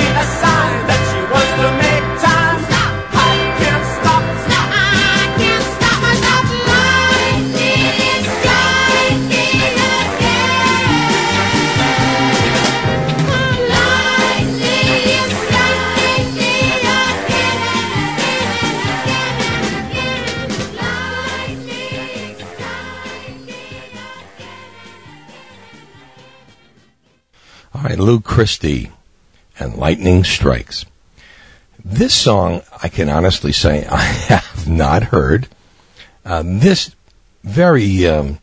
Lou 28.05 28.21
Christie 28.21 28.91
and 29.57 29.77
Lightning 29.77 30.23
Strikes. 30.23 30.85
This 31.83 32.13
song, 32.13 32.61
I 32.83 32.87
can 32.87 33.09
honestly 33.09 33.51
say, 33.51 33.83
I 33.91 34.03
have 34.03 34.67
not 34.67 35.05
heard. 35.05 35.47
Uh, 36.23 36.43
this 36.45 36.95
very, 37.43 38.07
um, 38.07 38.37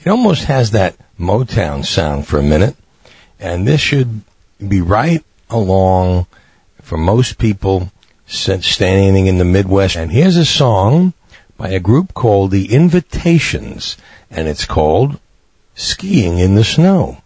it 0.00 0.08
almost 0.08 0.44
has 0.44 0.70
that 0.70 0.96
Motown 1.20 1.84
sound 1.84 2.26
for 2.26 2.38
a 2.38 2.42
minute, 2.42 2.74
and 3.38 3.66
this 3.66 3.82
should 3.82 4.22
be 4.66 4.80
right 4.80 5.22
along 5.50 6.26
for 6.80 6.96
most 6.96 7.36
people 7.36 7.92
since 8.26 8.66
standing 8.66 9.26
in 9.26 9.36
the 9.36 9.44
Midwest. 9.44 9.94
And 9.94 10.10
here's 10.10 10.38
a 10.38 10.46
song 10.46 11.12
by 11.58 11.68
a 11.68 11.80
group 11.80 12.14
called 12.14 12.50
The 12.50 12.72
Invitations, 12.72 13.98
and 14.30 14.48
it's 14.48 14.64
called 14.64 15.20
Skiing 15.74 16.38
in 16.38 16.54
the 16.54 16.64
Snow. 16.64 17.18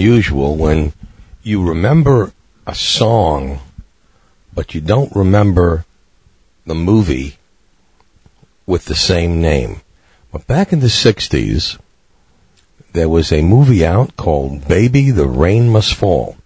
Unusual 0.00 0.56
when 0.56 0.94
you 1.42 1.62
remember 1.62 2.32
a 2.66 2.74
song, 2.74 3.60
but 4.54 4.74
you 4.74 4.80
don't 4.80 5.14
remember 5.14 5.84
the 6.64 6.74
movie 6.74 7.36
with 8.64 8.86
the 8.86 8.94
same 8.94 9.42
name. 9.42 9.82
But 10.32 10.46
back 10.46 10.72
in 10.72 10.80
the 10.80 10.86
60s, 10.86 11.78
there 12.94 13.10
was 13.10 13.30
a 13.30 13.42
movie 13.42 13.84
out 13.84 14.16
called 14.16 14.66
Baby, 14.66 15.10
the 15.10 15.28
Rain 15.28 15.68
Must 15.68 15.92
Fall. 15.92 16.38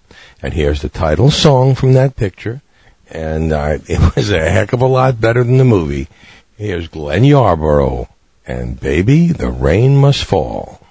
And 0.42 0.52
here's 0.52 0.82
the 0.82 0.88
title 0.88 1.30
song 1.30 1.76
from 1.76 1.92
that 1.92 2.16
picture. 2.16 2.60
And 3.08 3.52
uh, 3.52 3.78
it 3.86 4.16
was 4.16 4.32
a 4.32 4.50
heck 4.50 4.72
of 4.72 4.80
a 4.80 4.86
lot 4.86 5.20
better 5.20 5.44
than 5.44 5.58
the 5.58 5.64
movie. 5.64 6.08
Here's 6.56 6.88
Glenn 6.88 7.22
Yarbrough 7.22 8.08
and 8.48 8.80
Baby, 8.80 9.28
the 9.28 9.50
Rain 9.50 9.96
Must 9.96 10.24
Fall. 10.24 10.83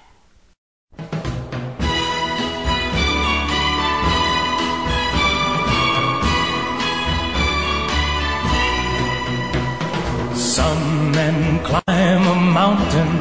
Some 10.54 11.10
men 11.10 11.64
climb 11.64 12.22
a 12.28 12.36
mountain, 12.60 13.12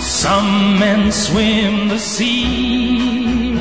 some 0.00 0.78
men 0.78 1.12
swim 1.12 1.88
the 1.88 1.98
sea, 1.98 3.58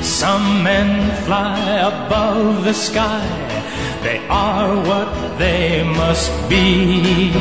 some 0.00 0.62
men 0.62 1.10
fly 1.24 1.58
above 1.92 2.62
the 2.62 2.72
sky. 2.72 3.26
They 4.04 4.24
are 4.28 4.76
what 4.76 5.38
they 5.38 5.82
must 5.82 6.30
be. 6.48 7.32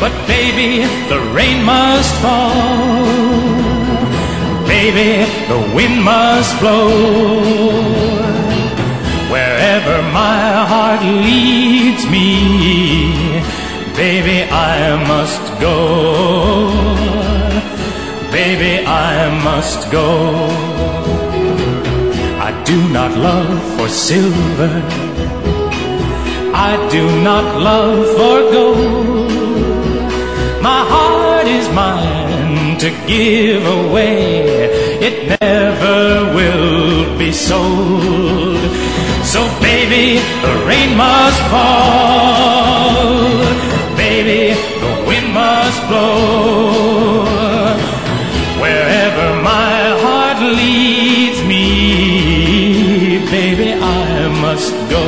But 0.00 0.14
baby, 0.26 0.86
the 1.10 1.20
rain 1.36 1.62
must 1.64 2.14
fall. 2.22 3.44
Baby, 4.66 5.30
the 5.52 5.60
wind 5.76 6.02
must 6.02 6.58
blow. 6.60 8.33
Wherever 9.30 10.02
my 10.12 10.64
heart 10.70 11.02
leads 11.02 12.04
me, 12.06 13.42
Baby, 13.96 14.42
I 14.50 14.96
must 15.06 15.60
go. 15.60 16.72
Baby, 18.32 18.84
I 18.84 19.30
must 19.44 19.88
go. 19.92 20.08
I 22.48 22.50
do 22.64 22.88
not 22.88 23.16
love 23.16 23.62
for 23.76 23.88
silver. 23.88 24.82
I 26.52 26.88
do 26.90 27.04
not 27.22 27.62
love 27.62 28.04
for 28.16 28.36
gold. 28.50 29.30
My 30.60 30.82
heart 30.92 31.46
is 31.46 31.68
mine 31.70 32.76
to 32.78 32.90
give 33.06 33.64
away. 33.64 34.42
It 35.06 35.40
never 35.40 36.34
will 36.34 37.16
be 37.16 37.30
sold. 37.30 38.58
So 39.34 39.42
baby, 39.60 40.20
the 40.46 40.54
rain 40.64 40.96
must 40.96 41.40
fall. 41.50 42.94
Baby, 43.96 44.54
the 44.82 44.92
wind 45.08 45.28
must 45.34 45.80
blow. 45.88 47.24
Wherever 48.62 49.42
my 49.42 49.76
heart 50.04 50.38
leads 50.60 51.40
me, 51.52 51.66
baby, 53.28 53.72
I 53.72 54.28
must 54.40 54.72
go. 54.94 55.04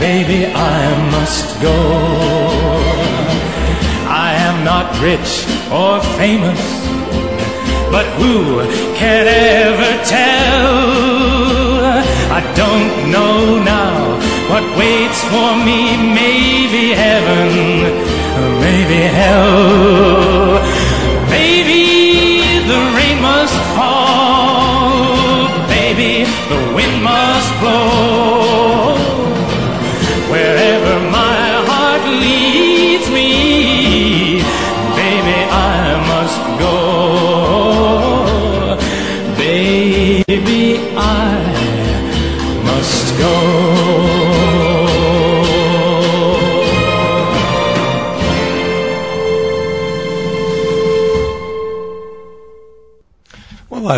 Baby, 0.00 0.46
I 0.46 0.82
must 1.14 1.60
go. 1.62 1.78
I 4.26 4.34
am 4.48 4.64
not 4.64 4.86
rich 5.00 5.46
or 5.70 6.00
famous, 6.18 6.62
but 7.92 8.06
who 8.18 8.66
can 8.96 9.28
ever 9.28 10.04
tell? 10.04 11.59
I 12.40 12.54
don't 12.54 13.10
know 13.12 13.62
now 13.62 14.16
what 14.48 14.64
waits 14.78 15.22
for 15.24 15.50
me. 15.66 15.80
Maybe 16.20 16.94
heaven, 16.94 17.50
maybe 18.64 19.00
hell. 19.20 20.56
Baby, 21.28 21.89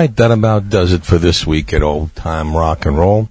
Right, 0.00 0.16
that 0.16 0.30
about 0.30 0.70
does 0.70 0.94
it 0.94 1.04
for 1.04 1.18
this 1.18 1.46
week 1.46 1.74
at 1.74 1.82
Old 1.82 2.16
Time 2.16 2.56
Rock 2.56 2.86
and 2.86 2.96
Roll. 2.96 3.28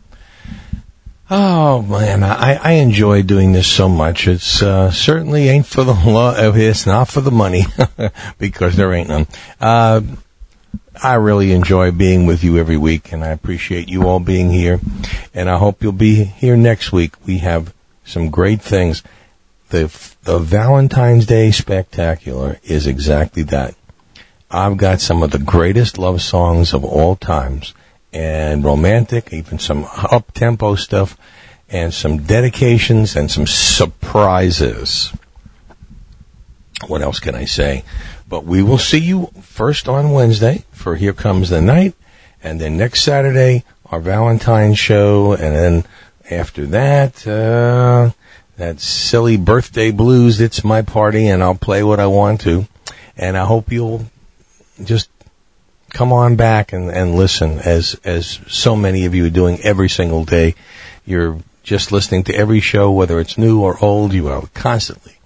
Oh 1.31 1.81
man, 1.81 2.23
I, 2.23 2.59
I 2.61 2.71
enjoy 2.73 3.23
doing 3.23 3.53
this 3.53 3.67
so 3.67 3.89
much. 3.89 4.27
It's 4.27 4.61
uh, 4.61 4.91
certainly 4.91 5.49
ain't 5.49 5.65
for 5.65 5.83
the 5.83 5.93
love. 5.93 6.57
It's 6.57 6.85
not 6.85 7.09
for 7.09 7.21
the 7.21 7.31
money 7.31 7.63
because 8.37 8.75
there 8.75 8.93
ain't 8.93 9.09
none. 9.09 9.25
Uh, 9.59 10.01
I 11.01 11.15
really 11.15 11.53
enjoy 11.53 11.89
being 11.89 12.27
with 12.27 12.43
you 12.43 12.57
every 12.59 12.77
week, 12.77 13.11
and 13.11 13.23
I 13.23 13.29
appreciate 13.29 13.89
you 13.89 14.07
all 14.07 14.19
being 14.19 14.51
here. 14.51 14.79
And 15.33 15.49
I 15.49 15.57
hope 15.57 15.81
you'll 15.81 15.91
be 15.91 16.23
here 16.23 16.57
next 16.57 16.91
week. 16.91 17.13
We 17.25 17.39
have 17.39 17.73
some 18.05 18.29
great 18.29 18.61
things. 18.61 19.01
The 19.69 19.85
the 20.21 20.37
Valentine's 20.37 21.25
Day 21.25 21.49
Spectacular 21.49 22.59
is 22.63 22.85
exactly 22.85 23.41
that. 23.43 23.73
I've 24.51 24.77
got 24.77 24.99
some 24.99 25.21
of 25.21 25.29
the 25.29 25.37
greatest 25.37 25.99
love 25.99 26.23
songs 26.23 26.73
of 26.73 26.83
all 26.83 27.15
times 27.15 27.75
and 28.11 28.63
romantic, 28.63 29.31
even 29.31 29.59
some 29.59 29.85
up 30.11 30.33
tempo 30.33 30.73
stuff 30.73 31.15
and 31.69 31.93
some 31.93 32.23
dedications 32.23 33.15
and 33.15 33.29
some 33.29 33.45
surprises. 33.45 35.13
What 36.87 37.03
else 37.03 37.19
can 37.19 37.35
I 37.35 37.45
say? 37.45 37.83
But 38.27 38.43
we 38.45 38.63
will 38.63 38.79
see 38.79 38.97
you 38.97 39.29
first 39.39 39.87
on 39.87 40.11
Wednesday 40.11 40.63
for 40.71 40.95
Here 40.95 41.13
Comes 41.13 41.49
the 41.49 41.61
Night 41.61 41.93
and 42.41 42.59
then 42.59 42.75
next 42.75 43.03
Saturday 43.03 43.63
our 43.91 43.99
Valentine's 43.99 44.79
show 44.79 45.33
and 45.33 45.55
then 45.55 45.85
after 46.31 46.65
that, 46.67 47.27
uh, 47.27 48.11
that 48.57 48.79
silly 48.79 49.37
birthday 49.37 49.91
blues, 49.91 50.41
it's 50.41 50.63
my 50.63 50.81
party 50.81 51.27
and 51.27 51.43
I'll 51.43 51.53
play 51.53 51.83
what 51.83 51.99
I 51.99 52.07
want 52.07 52.41
to. 52.41 52.67
And 53.15 53.37
I 53.37 53.45
hope 53.45 53.71
you'll 53.71 54.05
just 54.83 55.09
come 55.89 56.13
on 56.13 56.35
back 56.35 56.71
and, 56.73 56.89
and 56.89 57.15
listen 57.15 57.59
as 57.59 57.99
as 58.03 58.39
so 58.47 58.75
many 58.75 59.05
of 59.05 59.15
you 59.15 59.25
are 59.25 59.31
doing 59.31 59.59
every 59.61 59.89
single 59.89 60.25
day. 60.25 60.55
You're 61.05 61.39
just 61.63 61.91
listening 61.91 62.23
to 62.25 62.35
every 62.35 62.59
show, 62.59 62.91
whether 62.91 63.19
it's 63.19 63.37
new 63.37 63.61
or 63.61 63.83
old. 63.83 64.13
You 64.13 64.27
are 64.27 64.47
constantly 64.53 65.19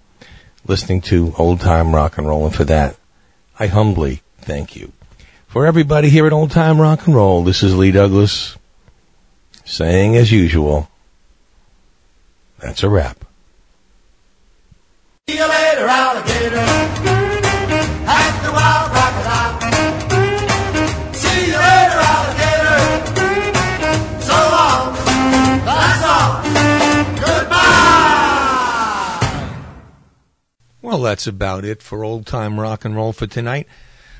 listening 0.65 1.01
to 1.01 1.33
old 1.37 1.59
time 1.59 1.93
rock 1.93 2.17
and 2.17 2.27
roll, 2.27 2.45
and 2.45 2.55
for 2.55 2.63
that, 2.65 2.97
I 3.59 3.67
humbly 3.67 4.21
thank 4.39 4.75
you. 4.75 4.91
For 5.47 5.67
everybody 5.67 6.09
here 6.09 6.25
at 6.25 6.33
Old 6.33 6.49
Time 6.49 6.81
Rock 6.81 7.05
and 7.05 7.15
Roll, 7.15 7.43
this 7.43 7.61
is 7.61 7.75
Lee 7.75 7.91
Douglas 7.91 8.57
saying 9.65 10.15
as 10.15 10.31
usual, 10.31 10.89
that's 12.57 12.81
a 12.81 12.89
wrap. 12.89 13.23
See 15.29 15.37
you 15.37 15.47
later, 15.47 15.85
alligator. 15.85 17.12
Well, 30.93 31.01
that's 31.01 31.25
about 31.25 31.65
it 31.65 31.81
for 31.81 32.03
old 32.03 32.27
time 32.27 32.59
rock 32.59 32.85
and 32.85 32.95
roll 32.95 33.13
for 33.13 33.25
tonight. 33.25 33.65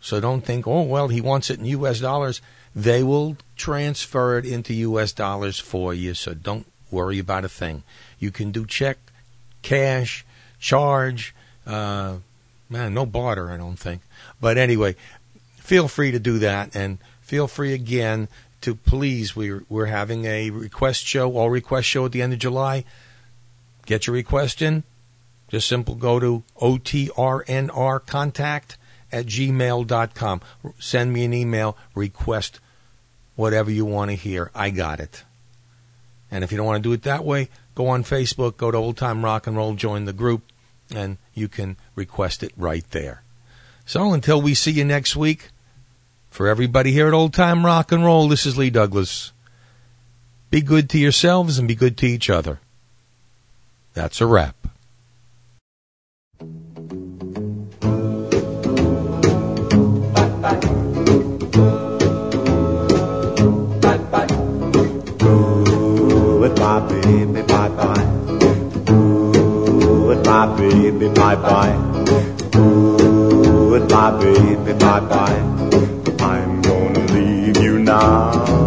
So 0.00 0.20
don't 0.20 0.44
think, 0.44 0.66
oh, 0.66 0.82
well, 0.82 1.08
he 1.08 1.20
wants 1.20 1.50
it 1.50 1.58
in 1.58 1.64
U.S. 1.66 2.00
dollars. 2.00 2.42
They 2.74 3.02
will 3.02 3.36
transfer 3.56 4.36
it 4.38 4.44
into 4.44 4.74
U.S. 4.74 5.12
dollars 5.12 5.58
for 5.58 5.94
you, 5.94 6.14
so 6.14 6.34
don't 6.34 6.66
worry 6.90 7.18
about 7.18 7.44
a 7.44 7.48
thing. 7.48 7.84
You 8.18 8.30
can 8.30 8.50
do 8.50 8.66
check, 8.66 8.98
cash, 9.62 10.24
charge, 10.58 11.34
uh, 11.66 12.16
man, 12.68 12.94
no 12.94 13.06
barter, 13.06 13.50
I 13.50 13.56
don't 13.56 13.78
think. 13.78 14.02
But 14.40 14.58
anyway, 14.58 14.96
feel 15.56 15.88
free 15.88 16.10
to 16.10 16.18
do 16.18 16.38
that, 16.40 16.74
and 16.74 16.98
feel 17.22 17.46
free 17.46 17.72
again 17.72 18.28
to 18.62 18.74
please. 18.74 19.36
We're 19.36 19.64
we're 19.68 19.86
having 19.86 20.24
a 20.24 20.50
request 20.50 21.06
show, 21.06 21.36
all 21.36 21.50
request 21.50 21.88
show 21.88 22.04
at 22.04 22.12
the 22.12 22.22
end 22.22 22.32
of 22.32 22.38
July. 22.38 22.84
Get 23.86 24.06
your 24.06 24.14
request 24.14 24.62
in. 24.62 24.82
Just 25.48 25.68
simple 25.68 25.94
go 25.94 26.18
to 26.18 26.42
OTRNR 26.60 28.06
contact 28.06 28.76
at 29.12 29.26
gmail.com. 29.26 30.40
Send 30.78 31.12
me 31.12 31.24
an 31.24 31.34
email, 31.34 31.76
request 31.94 32.60
whatever 33.36 33.70
you 33.70 33.84
want 33.84 34.10
to 34.10 34.16
hear. 34.16 34.50
I 34.54 34.70
got 34.70 35.00
it. 35.00 35.24
And 36.30 36.42
if 36.42 36.50
you 36.50 36.56
don't 36.56 36.66
want 36.66 36.82
to 36.82 36.88
do 36.88 36.92
it 36.92 37.02
that 37.02 37.24
way, 37.24 37.48
go 37.74 37.88
on 37.88 38.02
Facebook, 38.02 38.56
go 38.56 38.70
to 38.70 38.78
Old 38.78 38.96
Time 38.96 39.24
Rock 39.24 39.46
and 39.46 39.56
Roll, 39.56 39.74
join 39.74 40.04
the 40.04 40.12
group, 40.12 40.42
and 40.92 41.18
you 41.32 41.48
can 41.48 41.76
request 41.94 42.42
it 42.42 42.52
right 42.56 42.84
there. 42.90 43.22
So 43.86 44.12
until 44.12 44.40
we 44.40 44.54
see 44.54 44.72
you 44.72 44.84
next 44.84 45.14
week, 45.14 45.50
for 46.30 46.48
everybody 46.48 46.90
here 46.90 47.06
at 47.06 47.14
Old 47.14 47.32
Time 47.32 47.64
Rock 47.64 47.92
and 47.92 48.04
Roll, 48.04 48.26
this 48.28 48.46
is 48.46 48.58
Lee 48.58 48.70
Douglas. 48.70 49.30
Be 50.50 50.60
good 50.60 50.90
to 50.90 50.98
yourselves 50.98 51.58
and 51.58 51.68
be 51.68 51.76
good 51.76 51.96
to 51.98 52.06
each 52.06 52.28
other. 52.28 52.58
That's 53.92 54.20
a 54.20 54.26
wrap. 54.26 54.63
My 66.64 66.80
baby, 66.88 67.42
bye 67.42 67.68
bye. 67.68 68.06
Ooh, 68.90 70.14
my 70.24 70.46
baby, 70.56 71.08
bye 71.08 71.36
bye. 71.36 71.76
Ooh, 72.56 73.78
my 73.90 74.10
baby, 74.18 74.72
bye 74.78 75.00
bye. 75.00 75.40
I'm 76.20 76.62
gonna 76.62 77.00
leave 77.12 77.58
you 77.58 77.78
now. 77.80 78.63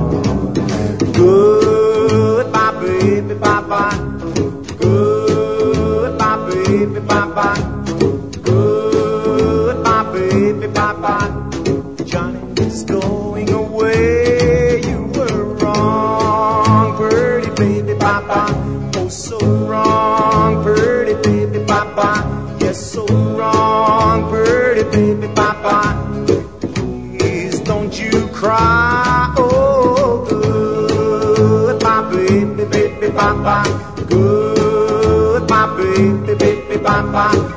Cry. 28.38 29.34
Oh, 29.38 30.26
good, 30.30 31.82
my 31.84 32.02
baby, 32.12 32.66
baby, 32.66 33.10
bye 33.10 33.34
bye. 33.34 33.96
Good, 34.08 35.50
my 35.50 35.76
baby, 35.76 36.36
baby, 36.36 36.78
bye 36.78 37.02
bye. 37.12 37.57